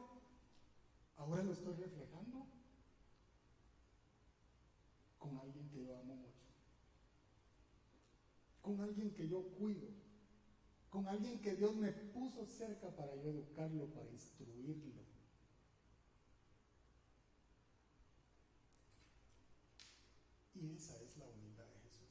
[1.17, 2.47] ahora lo estoy reflejando
[5.19, 6.45] con alguien que yo amo mucho,
[8.61, 9.89] con alguien que yo cuido,
[10.89, 15.03] con alguien que Dios me puso cerca para yo educarlo, para instruirlo.
[20.53, 22.05] Y esa es la humildad de Jesús.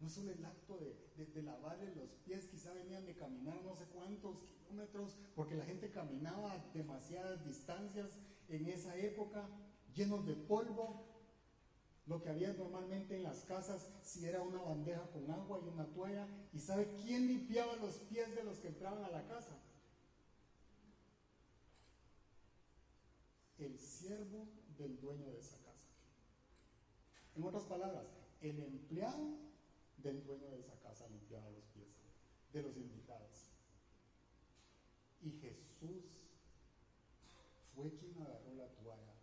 [0.11, 4.37] solo el acto de, de, lavarle los pies, quizá venían de caminar no sé cuántos
[4.43, 9.47] kilómetros, porque la gente caminaba demasiadas distancias en esa época,
[9.95, 11.07] llenos de polvo,
[12.07, 15.85] lo que había normalmente en las casas, si era una bandeja con agua y una
[15.93, 16.27] toalla.
[16.51, 19.57] ¿Y sabe quién limpiaba los pies de los que entraban a la casa?
[23.59, 24.47] El siervo
[24.77, 25.85] del dueño de esa casa.
[27.35, 28.07] En otras palabras,
[28.41, 29.50] el empleado
[30.03, 31.89] del dueño de esa casa limpiaba los pies
[32.53, 33.51] de los invitados.
[35.21, 36.03] Y Jesús
[37.75, 39.13] fue quien agarró la toalla,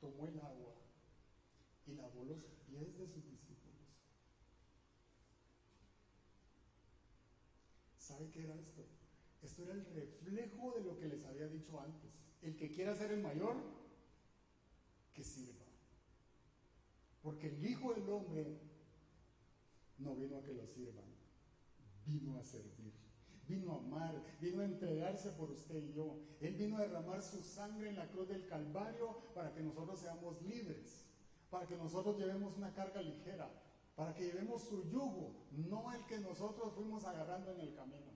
[0.00, 0.74] tomó el agua
[1.86, 3.48] y lavó los pies de sus discípulos.
[7.96, 8.84] ¿Sabe qué era esto?
[9.42, 12.10] Esto era el reflejo de lo que les había dicho antes.
[12.42, 13.56] El que quiera ser el mayor,
[15.14, 15.64] que sirva.
[17.22, 18.67] Porque el Hijo del Hombre
[19.98, 21.04] no vino a que lo sirvan,
[22.06, 22.92] vino a servir,
[23.46, 26.18] vino a amar, vino a entregarse por usted y yo.
[26.40, 30.40] Él vino a derramar su sangre en la cruz del Calvario para que nosotros seamos
[30.42, 31.08] libres
[31.50, 33.50] para que nosotros llevemos una carga ligera,
[33.96, 38.12] para que llevemos su yugo, no el que nosotros fuimos agarrando en el camino.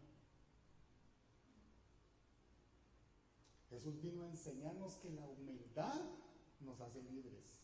[3.70, 6.00] Jesús vino a enseñarnos que la humildad
[6.60, 7.61] nos hace libres.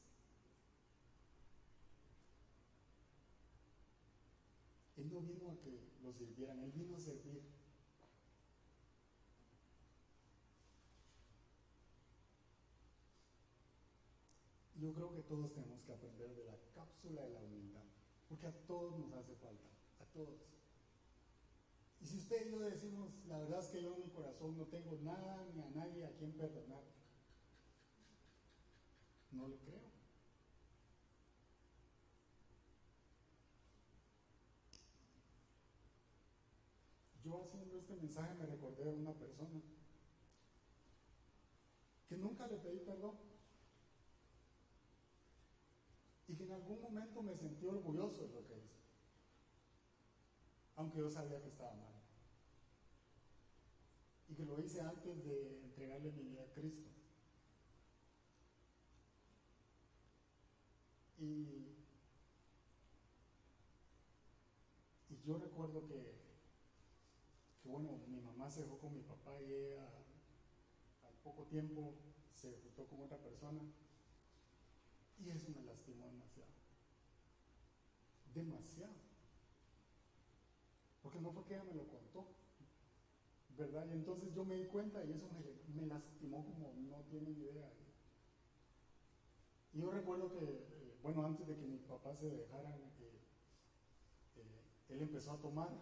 [5.09, 7.43] Él no vino a que lo sirvieran, Él vino a servir.
[14.81, 17.83] yo creo que todos tenemos que aprender de la cápsula de la humildad,
[18.29, 19.67] porque a todos nos hace falta,
[20.01, 20.39] a todos.
[22.01, 24.67] Y si usted y yo decimos, la verdad es que yo en mi corazón no
[24.67, 26.85] tengo nada ni a nadie a quien perdonar,
[29.33, 29.89] no lo creo.
[37.29, 39.63] Yo haciendo este mensaje me recordé de una persona
[42.07, 43.17] que nunca le pedí perdón
[46.29, 48.77] y que en algún momento me sentí orgulloso de lo que hice,
[50.77, 51.95] aunque yo sabía que estaba mal.
[54.29, 56.91] Y que lo hice antes de entregarle mi vida a Cristo
[65.29, 66.17] yo recuerdo que,
[67.63, 68.19] que, bueno, mi
[68.51, 69.85] se dejó con mi papá y ella
[71.05, 71.95] al poco tiempo
[72.35, 73.61] se juntó con otra persona
[75.19, 76.51] y eso me lastimó demasiado.
[78.35, 78.95] Demasiado.
[81.03, 82.27] Porque no fue que ella me lo contó.
[83.57, 83.87] ¿Verdad?
[83.89, 85.29] Y entonces yo me di cuenta y eso
[85.75, 87.69] me, lastimó como no tienen idea.
[89.73, 93.21] Y yo recuerdo que, eh, bueno, antes de que mis papás se dejaran, eh,
[94.37, 95.77] eh, él empezó a tomar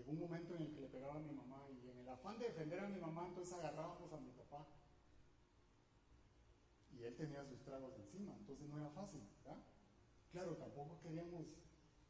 [0.00, 2.38] llegó un momento en el que le pegaba a mi mamá y en el afán
[2.38, 4.66] de defender a mi mamá entonces agarrábamos a mi papá
[6.96, 9.62] y él tenía sus tragos encima, entonces no era fácil, ¿verdad?
[10.32, 11.46] Claro, tampoco queríamos,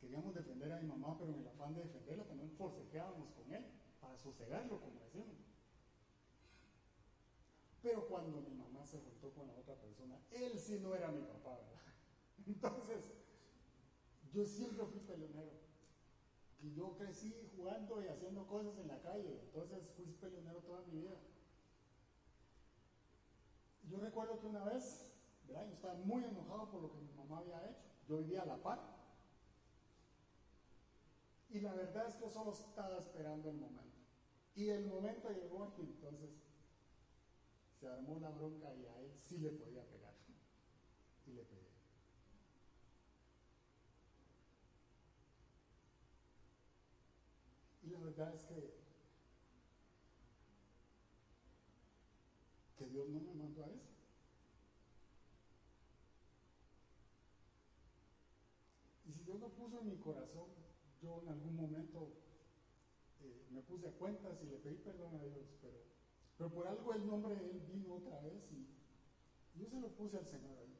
[0.00, 3.64] queríamos defender a mi mamá, pero en el afán de defenderla también forcejeábamos con él,
[4.00, 5.36] para sosegarlo, como decimos.
[7.82, 11.22] Pero cuando mi mamá se juntó con la otra persona, él sí no era mi
[11.22, 11.94] papá, ¿verdad?
[12.46, 13.04] Entonces,
[14.32, 15.59] yo siempre fui peleonero.
[16.62, 21.00] Y yo crecí jugando y haciendo cosas en la calle, entonces fui peleonero toda mi
[21.00, 21.16] vida.
[23.90, 25.10] Yo recuerdo que una vez,
[25.48, 27.88] yo estaba muy enojado por lo que mi mamá había hecho.
[28.08, 28.78] Yo vivía a la par.
[31.50, 33.98] Y la verdad es que solo estaba esperando el momento.
[34.54, 36.30] Y el momento llegó y entonces
[37.80, 40.14] se armó la bronca y a él sí le podía pegar.
[41.26, 41.70] Y le pegué.
[47.82, 48.90] Y la verdad es que
[52.76, 53.90] que Dios no me mandó a eso.
[59.04, 60.48] Y si Dios lo puso en mi corazón,
[61.02, 62.10] yo en algún momento
[63.20, 65.76] eh, me puse a cuentas y le pedí perdón a Dios, pero,
[66.38, 68.66] pero por algo el nombre de Él vino otra vez y
[69.54, 70.74] yo se lo puse al Señor ahí.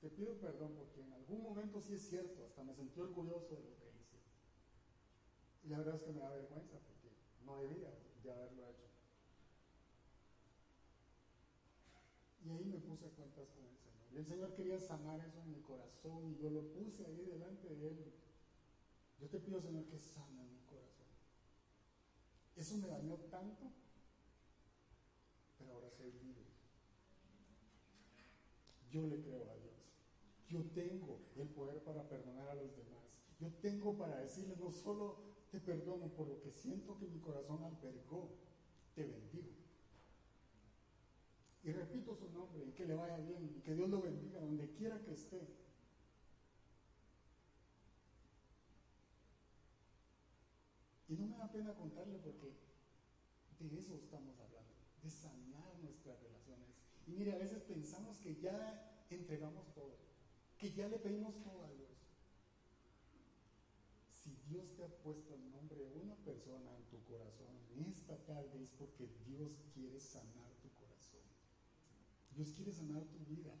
[0.00, 3.62] Te pido perdón porque en algún momento sí es cierto, hasta me sentí orgulloso de
[3.62, 3.83] lo que.
[5.64, 7.08] Y la verdad es que me da vergüenza porque
[7.44, 7.90] no debía
[8.22, 8.84] de haberlo hecho.
[12.44, 14.12] Y ahí me puse cuentas con el Señor.
[14.12, 17.74] Y el Señor quería sanar eso en mi corazón y yo lo puse ahí delante
[17.74, 18.12] de Él.
[19.18, 21.06] Yo te pido, Señor, que sana mi corazón.
[22.56, 23.72] Eso me dañó tanto,
[25.58, 26.44] pero ahora soy libre.
[28.90, 29.74] Yo le creo a Dios.
[30.48, 33.02] Yo tengo el poder para perdonar a los demás.
[33.40, 37.62] Yo tengo para decirle, no solo te perdono por lo que siento que mi corazón
[37.62, 38.28] albergó,
[38.96, 39.52] te bendigo.
[41.62, 44.68] Y repito su nombre y que le vaya bien y que Dios lo bendiga donde
[44.72, 45.46] quiera que esté.
[51.08, 52.50] Y no me da pena contarle porque
[53.60, 54.74] de eso estamos hablando,
[55.04, 56.66] de sanar nuestras relaciones.
[57.06, 59.98] Y mire, a veces pensamos que ya entregamos todo,
[60.58, 61.83] que ya le pedimos todo a Dios.
[64.54, 68.62] Dios te ha puesto el nombre de una persona en tu corazón en esta tarde
[68.62, 71.24] es porque Dios quiere sanar tu corazón.
[72.36, 73.52] Dios quiere sanar tu vida.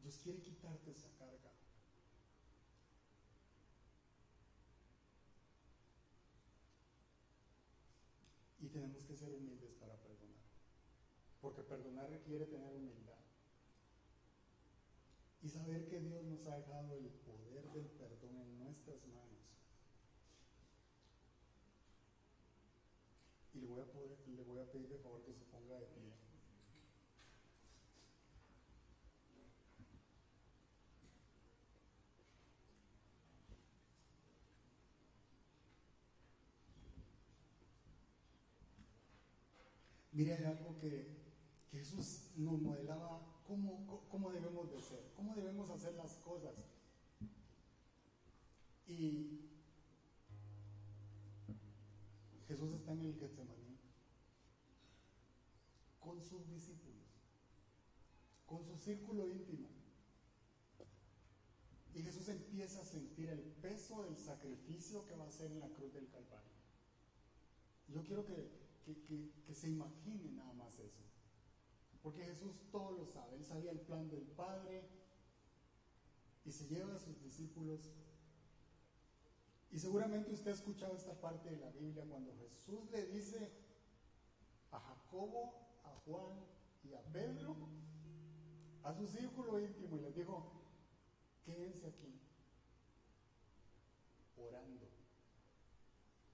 [0.00, 1.52] Dios quiere quitarte esa carga.
[8.60, 10.40] Y tenemos que ser humildes para perdonar.
[11.42, 13.18] Porque perdonar requiere tener humildad.
[15.42, 17.04] Y saber que Dios nos ha dejado el
[23.54, 25.86] Y le voy a, poder, le voy a pedir de favor que se ponga de
[25.86, 26.12] pie.
[40.12, 41.06] Mire, hay algo que,
[41.70, 46.71] que Jesús nos modelaba cómo, cómo, debemos de ser, cómo debemos hacer las cosas.
[48.98, 49.40] Y
[52.46, 53.78] Jesús está en el Getsemaní
[55.98, 57.06] con sus discípulos,
[58.44, 59.68] con su círculo íntimo.
[61.94, 65.68] Y Jesús empieza a sentir el peso del sacrificio que va a hacer en la
[65.68, 66.52] cruz del Calvario.
[67.88, 68.50] Yo quiero que,
[69.46, 71.02] que, se imagine nada más eso.
[72.02, 73.36] Porque Jesús todo lo sabe.
[73.36, 74.88] Él sabía el plan del Padre
[76.44, 77.90] y se lleva a sus discípulos.
[79.72, 83.50] Y seguramente usted ha escuchado esta parte de la Biblia cuando Jesús le dice
[84.70, 86.44] a Jacobo, a Juan
[86.84, 87.56] y a Pedro,
[88.82, 90.52] a su círculo íntimo, y les dijo,
[91.44, 92.20] quédense aquí,
[94.36, 94.88] orando,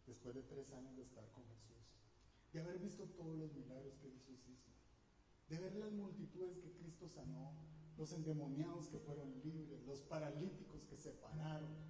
[0.06, 1.76] después de tres años de estar con Jesús,
[2.52, 4.72] de haber visto todos los milagros que Jesús hizo,
[5.48, 7.52] de ver las multitudes que Cristo sanó,
[7.96, 11.87] los endemoniados que fueron libres, los paralíticos que se pararon.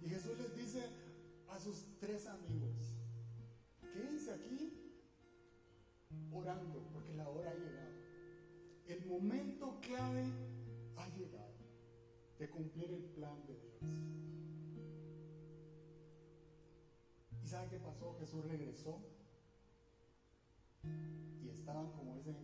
[0.00, 0.82] Y Jesús les dice
[1.48, 2.96] a sus tres amigos,
[3.92, 4.72] quédense aquí
[6.32, 7.88] orando, porque la hora ha llegado.
[8.86, 10.24] El momento clave
[10.96, 11.58] ha llegado
[12.38, 13.82] de cumplir el plan de Dios.
[17.42, 18.16] ¿Y sabe qué pasó?
[18.20, 19.00] Jesús regresó
[21.42, 22.36] y estaban, como dicen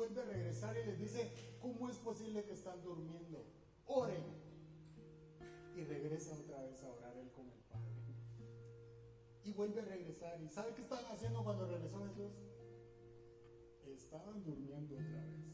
[0.00, 3.44] vuelve a regresar y les dice, ¿cómo es posible que están durmiendo?
[3.84, 4.24] Oren.
[5.76, 8.00] Y regresa otra vez a orar él con el Padre.
[9.44, 10.40] Y vuelve a regresar.
[10.40, 12.32] ¿Y sabe qué estaban haciendo cuando regresó Jesús?
[13.94, 15.44] Estaban durmiendo otra vez.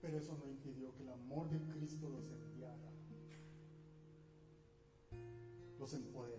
[0.00, 2.90] Pero eso no impidió que el amor de Cristo los enviara,
[5.78, 6.35] los empoderara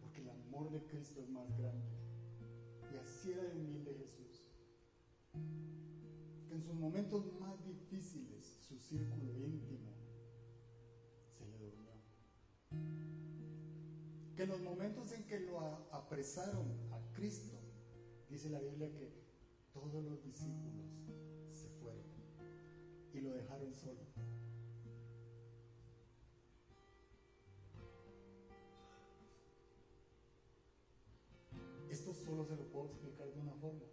[0.00, 1.86] porque el amor de Cristo es más grande.
[2.92, 4.42] Y así era el humilde Jesús,
[6.48, 9.92] que en sus momentos más difíciles su círculo íntimo
[11.38, 11.92] se le durmió.
[14.34, 15.60] Que en los momentos en que lo
[15.92, 17.60] apresaron a Cristo,
[18.30, 19.12] Dice la Biblia que
[19.72, 20.86] todos los discípulos
[21.52, 22.04] se fueron
[23.12, 23.98] y lo dejaron solo.
[32.30, 33.90] Solo se lo puedo explicar de una forma.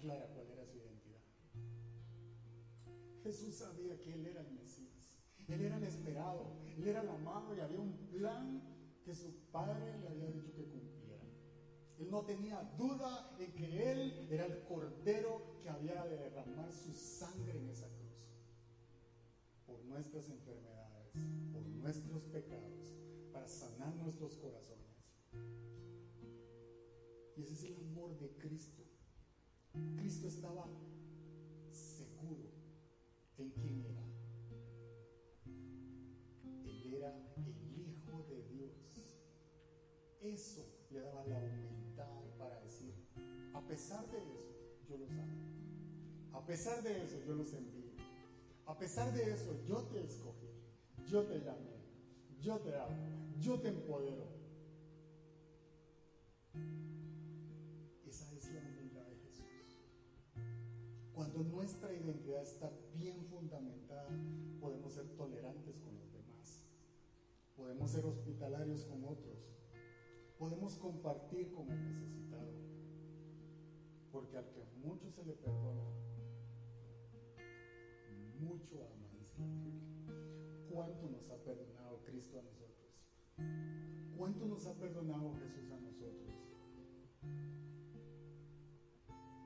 [0.00, 1.20] clara cuál era su identidad.
[3.22, 5.18] Jesús sabía que Él era el Mesías.
[5.48, 6.56] Él era el esperado.
[6.76, 8.62] Él era el amado y había un plan
[9.04, 11.24] que su padre le había dicho que cumpliera.
[11.98, 16.94] Él no tenía duda en que Él era el cordero que había de derramar su
[16.94, 17.98] sangre en esa cruz.
[19.66, 21.12] Por nuestras enfermedades,
[21.52, 22.94] por nuestros pecados,
[23.32, 24.36] para sanar nuestros
[30.26, 30.66] Estaba
[31.70, 32.50] seguro
[33.38, 34.02] en quién era.
[36.64, 38.70] Él era el Hijo de Dios.
[40.20, 42.94] Eso le daba la humildad para decir,
[43.54, 45.50] a pesar de eso, yo los amo.
[46.32, 47.90] A pesar de eso, yo los envío.
[48.66, 50.48] A pesar de eso, yo te escogí.
[51.06, 51.80] Yo te llamé.
[52.40, 53.36] Yo te amo.
[53.40, 54.39] Yo te empodero.
[61.40, 64.10] Cuando nuestra identidad está bien fundamentada,
[64.60, 66.66] podemos ser tolerantes con los demás,
[67.56, 69.38] podemos ser hospitalarios con otros,
[70.38, 72.52] podemos compartir con el necesitado,
[74.12, 75.82] porque al que mucho se le perdona,
[78.38, 79.08] mucho ama,
[80.68, 83.08] ¿Cuánto nos ha perdonado Cristo a nosotros?
[84.18, 86.50] ¿Cuánto nos ha perdonado Jesús a nosotros?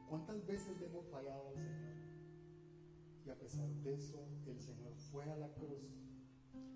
[0.09, 1.84] ¿Cuántas veces le hemos fallado al Señor?
[3.25, 5.81] Y a pesar de eso, el Señor fue a la cruz,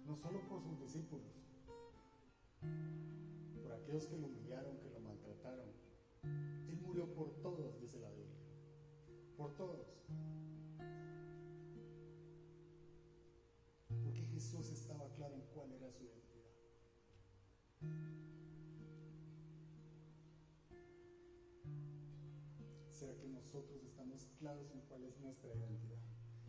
[0.07, 1.45] no solo por sus discípulos,
[3.63, 4.79] por aquellos que lo humillaron,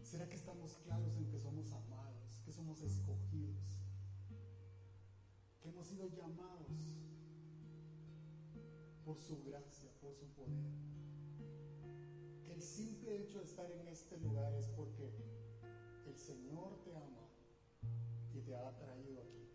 [0.09, 3.85] ¿Será que estamos claros en que somos amados, que somos escogidos,
[5.61, 6.65] que hemos sido llamados
[9.05, 10.71] por su gracia, por su poder?
[12.43, 15.13] Que el simple hecho de estar en este lugar es porque
[16.07, 17.29] el Señor te ama
[18.33, 19.47] y te ha traído aquí,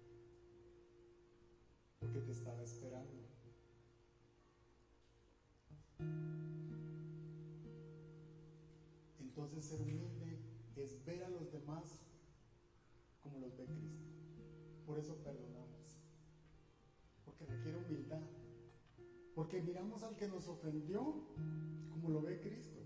[1.98, 3.24] porque te estaba esperando.
[9.18, 10.23] Entonces ser humilde
[10.76, 12.04] es ver a los demás
[13.22, 14.04] como los ve Cristo.
[14.86, 16.00] Por eso perdonamos.
[17.24, 18.22] Porque requiere humildad.
[19.34, 21.24] Porque miramos al que nos ofendió
[21.90, 22.80] como lo ve Cristo.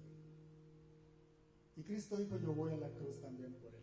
[1.76, 3.78] Y Cristo dijo, yo voy a la cruz también por él.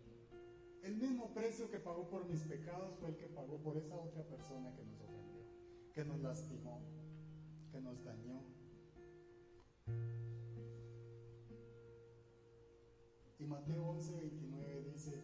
[0.84, 4.23] El mismo precio que pagó por mis pecados fue el que pagó por esa otra
[4.23, 5.44] persona que nos ofendió,
[5.94, 6.80] que nos lastimó,
[7.72, 8.44] que nos dañó.
[13.45, 15.22] Y Mateo 11, 29 dice,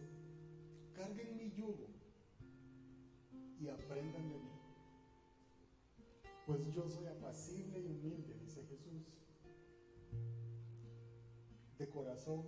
[0.94, 1.88] carguen mi yugo
[3.58, 4.52] y aprendan de mí.
[6.46, 9.12] Pues yo soy apacible y humilde, dice Jesús,
[11.76, 12.44] de corazón,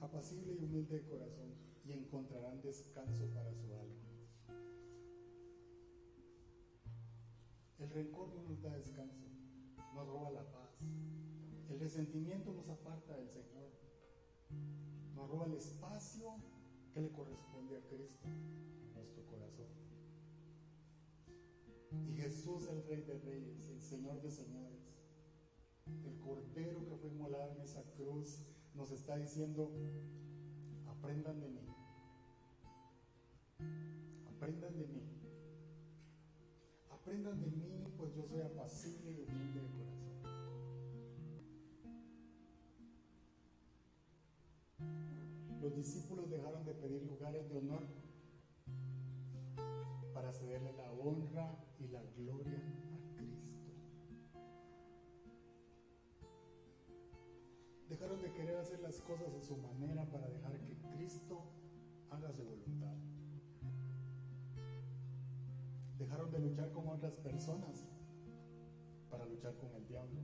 [0.00, 1.52] apacible y humilde de corazón,
[1.84, 4.08] y encontrarán descanso para su alma.
[7.78, 9.26] El rencor no nos da descanso,
[9.94, 10.57] nos roba la paz.
[11.68, 13.68] El resentimiento nos aparta del Señor.
[15.14, 16.36] Nos roba el espacio
[16.94, 19.66] que le corresponde a Cristo en nuestro corazón.
[22.08, 24.78] Y Jesús, el Rey de Reyes, el Señor de Señores,
[25.86, 29.70] el Cordero que fue inmolado en esa cruz, nos está diciendo,
[30.86, 31.68] aprendan de mí.
[34.26, 35.02] Aprendan de mí.
[36.90, 39.77] Aprendan de mí, pues yo soy apacible y humilde
[45.60, 47.82] Los discípulos dejaron de pedir lugares de honor
[50.14, 52.58] para cederle la honra y la gloria
[52.94, 53.48] a Cristo.
[57.88, 61.42] Dejaron de querer hacer las cosas a su manera para dejar que Cristo
[62.10, 62.94] haga su voluntad.
[65.98, 67.84] Dejaron de luchar con otras personas
[69.10, 70.20] para luchar con el diablo.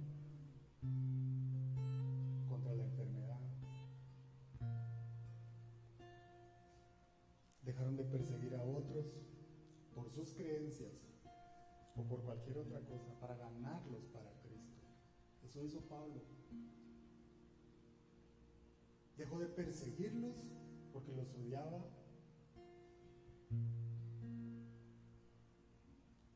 [7.75, 9.05] dejaron de perseguir a otros
[9.97, 10.93] por sus creencias
[11.97, 14.81] o por cualquier otra cosa para ganarlos para Cristo.
[15.43, 16.23] Eso hizo Pablo.
[19.17, 20.37] Dejó de perseguirlos
[20.93, 21.85] porque los odiaba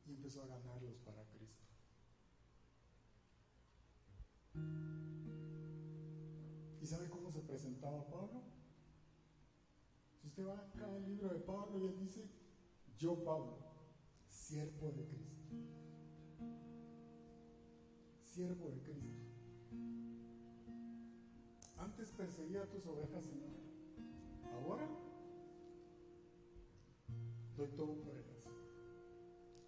[0.06, 1.66] y empezó a ganarlos para Cristo.
[6.81, 8.57] ¿Y sabe cómo se presentaba Pablo?
[10.39, 12.24] Usted va acá al libro de Pablo y él dice,
[12.97, 13.59] yo Pablo,
[14.28, 15.48] siervo de Cristo.
[18.23, 19.19] Siervo de Cristo.
[21.77, 23.51] Antes perseguía a tus ovejas, Señor.
[24.52, 24.89] Ahora
[27.56, 28.44] doy todo por ellas.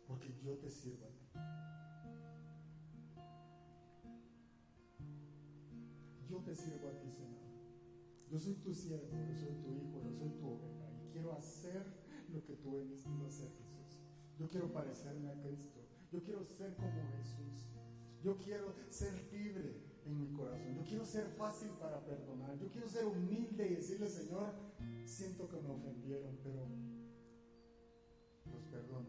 [0.07, 1.27] Porque yo te sirvo a ti.
[6.29, 7.40] Yo te sirvo a ti, Señor.
[8.31, 10.89] Yo soy tu siervo, yo soy tu hijo, yo soy tu oveja.
[11.05, 11.85] Y quiero hacer
[12.29, 14.01] lo que tú veniste a hacer, Jesús.
[14.39, 15.81] Yo quiero parecerme a Cristo.
[16.13, 17.67] Yo quiero ser como Jesús.
[18.23, 20.77] Yo quiero ser libre en mi corazón.
[20.77, 22.57] Yo quiero ser fácil para perdonar.
[22.59, 24.55] Yo quiero ser humilde y decirle, Señor,
[25.05, 26.69] siento que me ofendieron, pero
[28.53, 29.09] los perdono.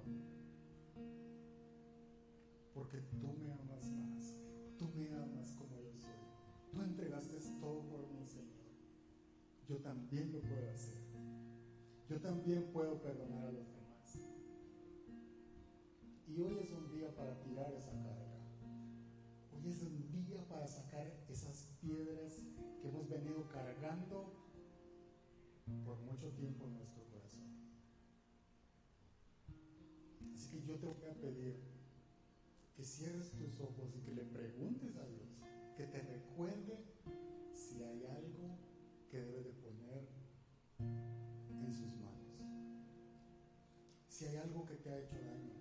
[2.73, 4.37] Porque tú me amas más.
[4.79, 5.30] Tú me amas
[9.71, 11.01] Yo también lo puedo hacer.
[12.09, 14.17] Yo también puedo perdonar a los demás.
[16.27, 18.35] Y hoy es un día para tirar esa carga.
[19.53, 22.41] Hoy es un día para sacar esas piedras
[22.81, 24.33] que hemos venido cargando
[25.85, 27.47] por mucho tiempo en nuestro corazón.
[30.35, 31.55] Así que yo te voy a pedir
[32.75, 35.29] que cierres tus ojos y que le preguntes a Dios,
[35.77, 36.01] que te
[44.91, 45.53] ha hecho daño,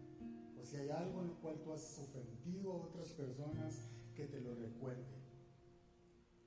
[0.61, 4.41] o si hay algo en el cual tú has ofendido a otras personas, que te
[4.41, 5.05] lo recuerde,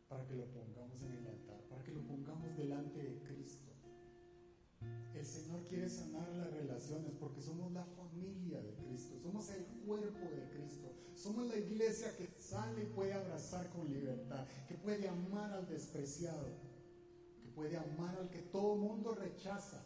[0.08, 3.72] para que lo pongamos en el altar, para que lo pongamos delante de Cristo.
[5.16, 10.30] El Señor quiere sanar las relaciones porque somos la familia de Cristo, somos el cuerpo
[10.30, 15.54] de Cristo, somos la iglesia que sale y puede abrazar con libertad, que puede amar
[15.54, 16.48] al despreciado,
[17.42, 19.86] que puede amar al que todo mundo rechaza,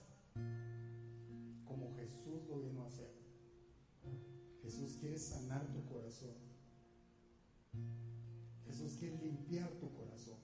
[1.68, 3.11] como Jesús lo vino a hacer.
[4.61, 6.35] Jesús quiere sanar tu corazón.
[8.65, 10.38] Jesús quiere limpiar tu corazón.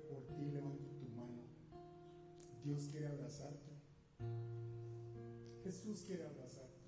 [0.00, 1.44] por ti, levanta tu mano.
[2.64, 3.72] Dios quiere abrazarte.
[5.62, 6.84] Jesús quiere abrazarte.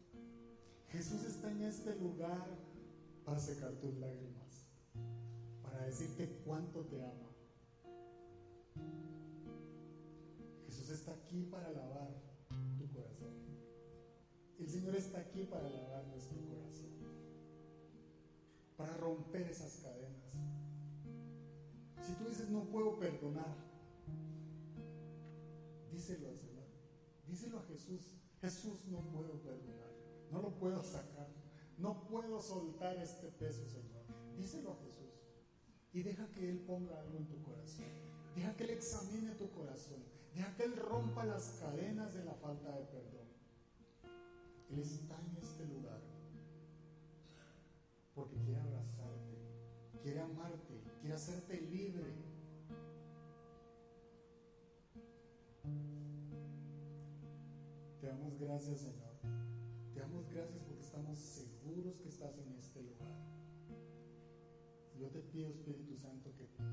[0.89, 2.47] Jesús está en este lugar
[3.25, 4.36] para secar tus lágrimas,
[5.77, 7.31] para decirte cuánto te ama.
[10.65, 12.09] Jesús está aquí para lavar
[12.78, 13.35] tu corazón.
[14.59, 16.90] El Señor está aquí para lavar nuestro corazón,
[18.77, 20.16] para romper esas cadenas
[22.07, 23.57] si tú dices, no puedo perdonar,
[25.90, 26.66] díselo al Señor.
[27.27, 28.12] Díselo a Jesús.
[28.40, 29.90] Jesús, no puedo perdonar.
[30.31, 31.27] No lo puedo sacar.
[31.78, 34.05] No puedo soltar este peso, Señor.
[34.36, 34.86] Díselo a Jesús.
[35.97, 37.86] Y deja que Él ponga algo en tu corazón.
[38.35, 39.97] Deja que Él examine tu corazón.
[40.35, 43.27] Deja que Él rompa las cadenas de la falta de perdón.
[44.68, 45.98] Él está en este lugar
[48.14, 49.39] porque quiere abrazarte,
[50.02, 52.12] quiere amarte, quiere hacerte libre.
[58.02, 59.14] Te damos gracias, Señor.
[59.94, 63.16] Te damos gracias porque estamos seguros que estás en este lugar.
[64.98, 65.86] Yo te pido, Espíritu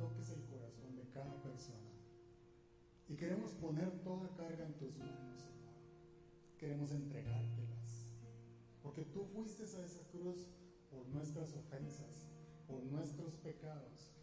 [0.03, 1.93] toques el corazón de cada persona.
[3.07, 5.77] Y queremos poner toda carga en tus manos, Señor.
[6.57, 8.07] Queremos entregártelas.
[8.81, 10.49] Porque tú fuiste a esa cruz
[10.91, 12.27] por nuestras ofensas,
[12.67, 14.13] por nuestros pecados.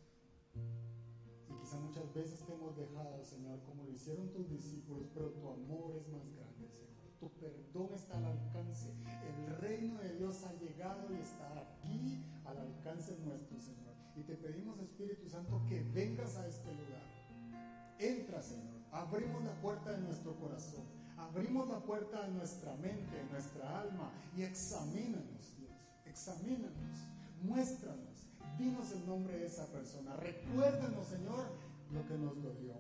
[1.48, 5.48] Y quizá muchas veces te hemos dejado, Señor, como lo hicieron tus discípulos, pero tu
[5.48, 6.90] amor es más grande, Señor.
[7.18, 8.92] Tu perdón está al alcance.
[9.26, 13.79] El reino de Dios ha llegado y está aquí al alcance nuestro, Señor.
[14.16, 17.02] Y te pedimos, Espíritu Santo, que vengas a este lugar.
[17.98, 18.80] Entra, Señor.
[18.92, 20.84] Abrimos la puerta de nuestro corazón.
[21.16, 24.10] Abrimos la puerta de nuestra mente, de nuestra alma.
[24.36, 25.72] Y examínanos, Dios.
[26.06, 26.98] Examínanos.
[27.42, 28.10] Muéstranos
[28.60, 30.14] Dinos el nombre de esa persona.
[30.16, 31.46] Recuérdanos, Señor,
[31.92, 32.74] lo que nos lo dio.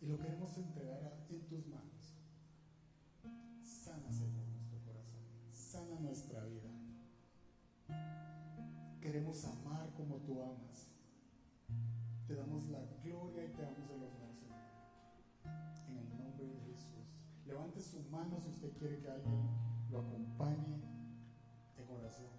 [0.00, 2.16] Y lo queremos entregar en tus manos.
[3.62, 5.20] Sana, Señor, nuestro corazón.
[5.52, 6.35] Sana nuestra.
[9.06, 10.88] Queremos amar como tú amas.
[12.26, 14.34] Te damos la gloria y te damos el honor.
[15.88, 17.14] En el nombre de Jesús.
[17.46, 19.48] Levante su mano si usted quiere que alguien
[19.92, 20.82] lo acompañe
[21.76, 22.36] en oración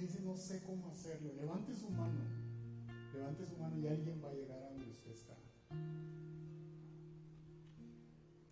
[0.00, 2.20] dice, no sé cómo hacerlo, levante su mano.
[3.14, 5.34] Levante su mano y alguien va a llegar a donde usted está.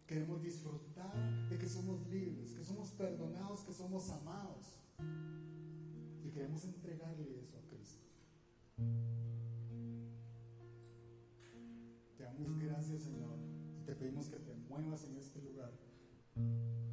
[0.07, 1.13] Queremos disfrutar
[1.51, 4.74] de que somos libres, que somos perdonados, que somos amados.
[6.35, 8.09] Queremos entregarle eso a Cristo.
[12.17, 13.39] Te damos gracias, Señor,
[13.81, 15.71] y te pedimos que te muevas en este lugar.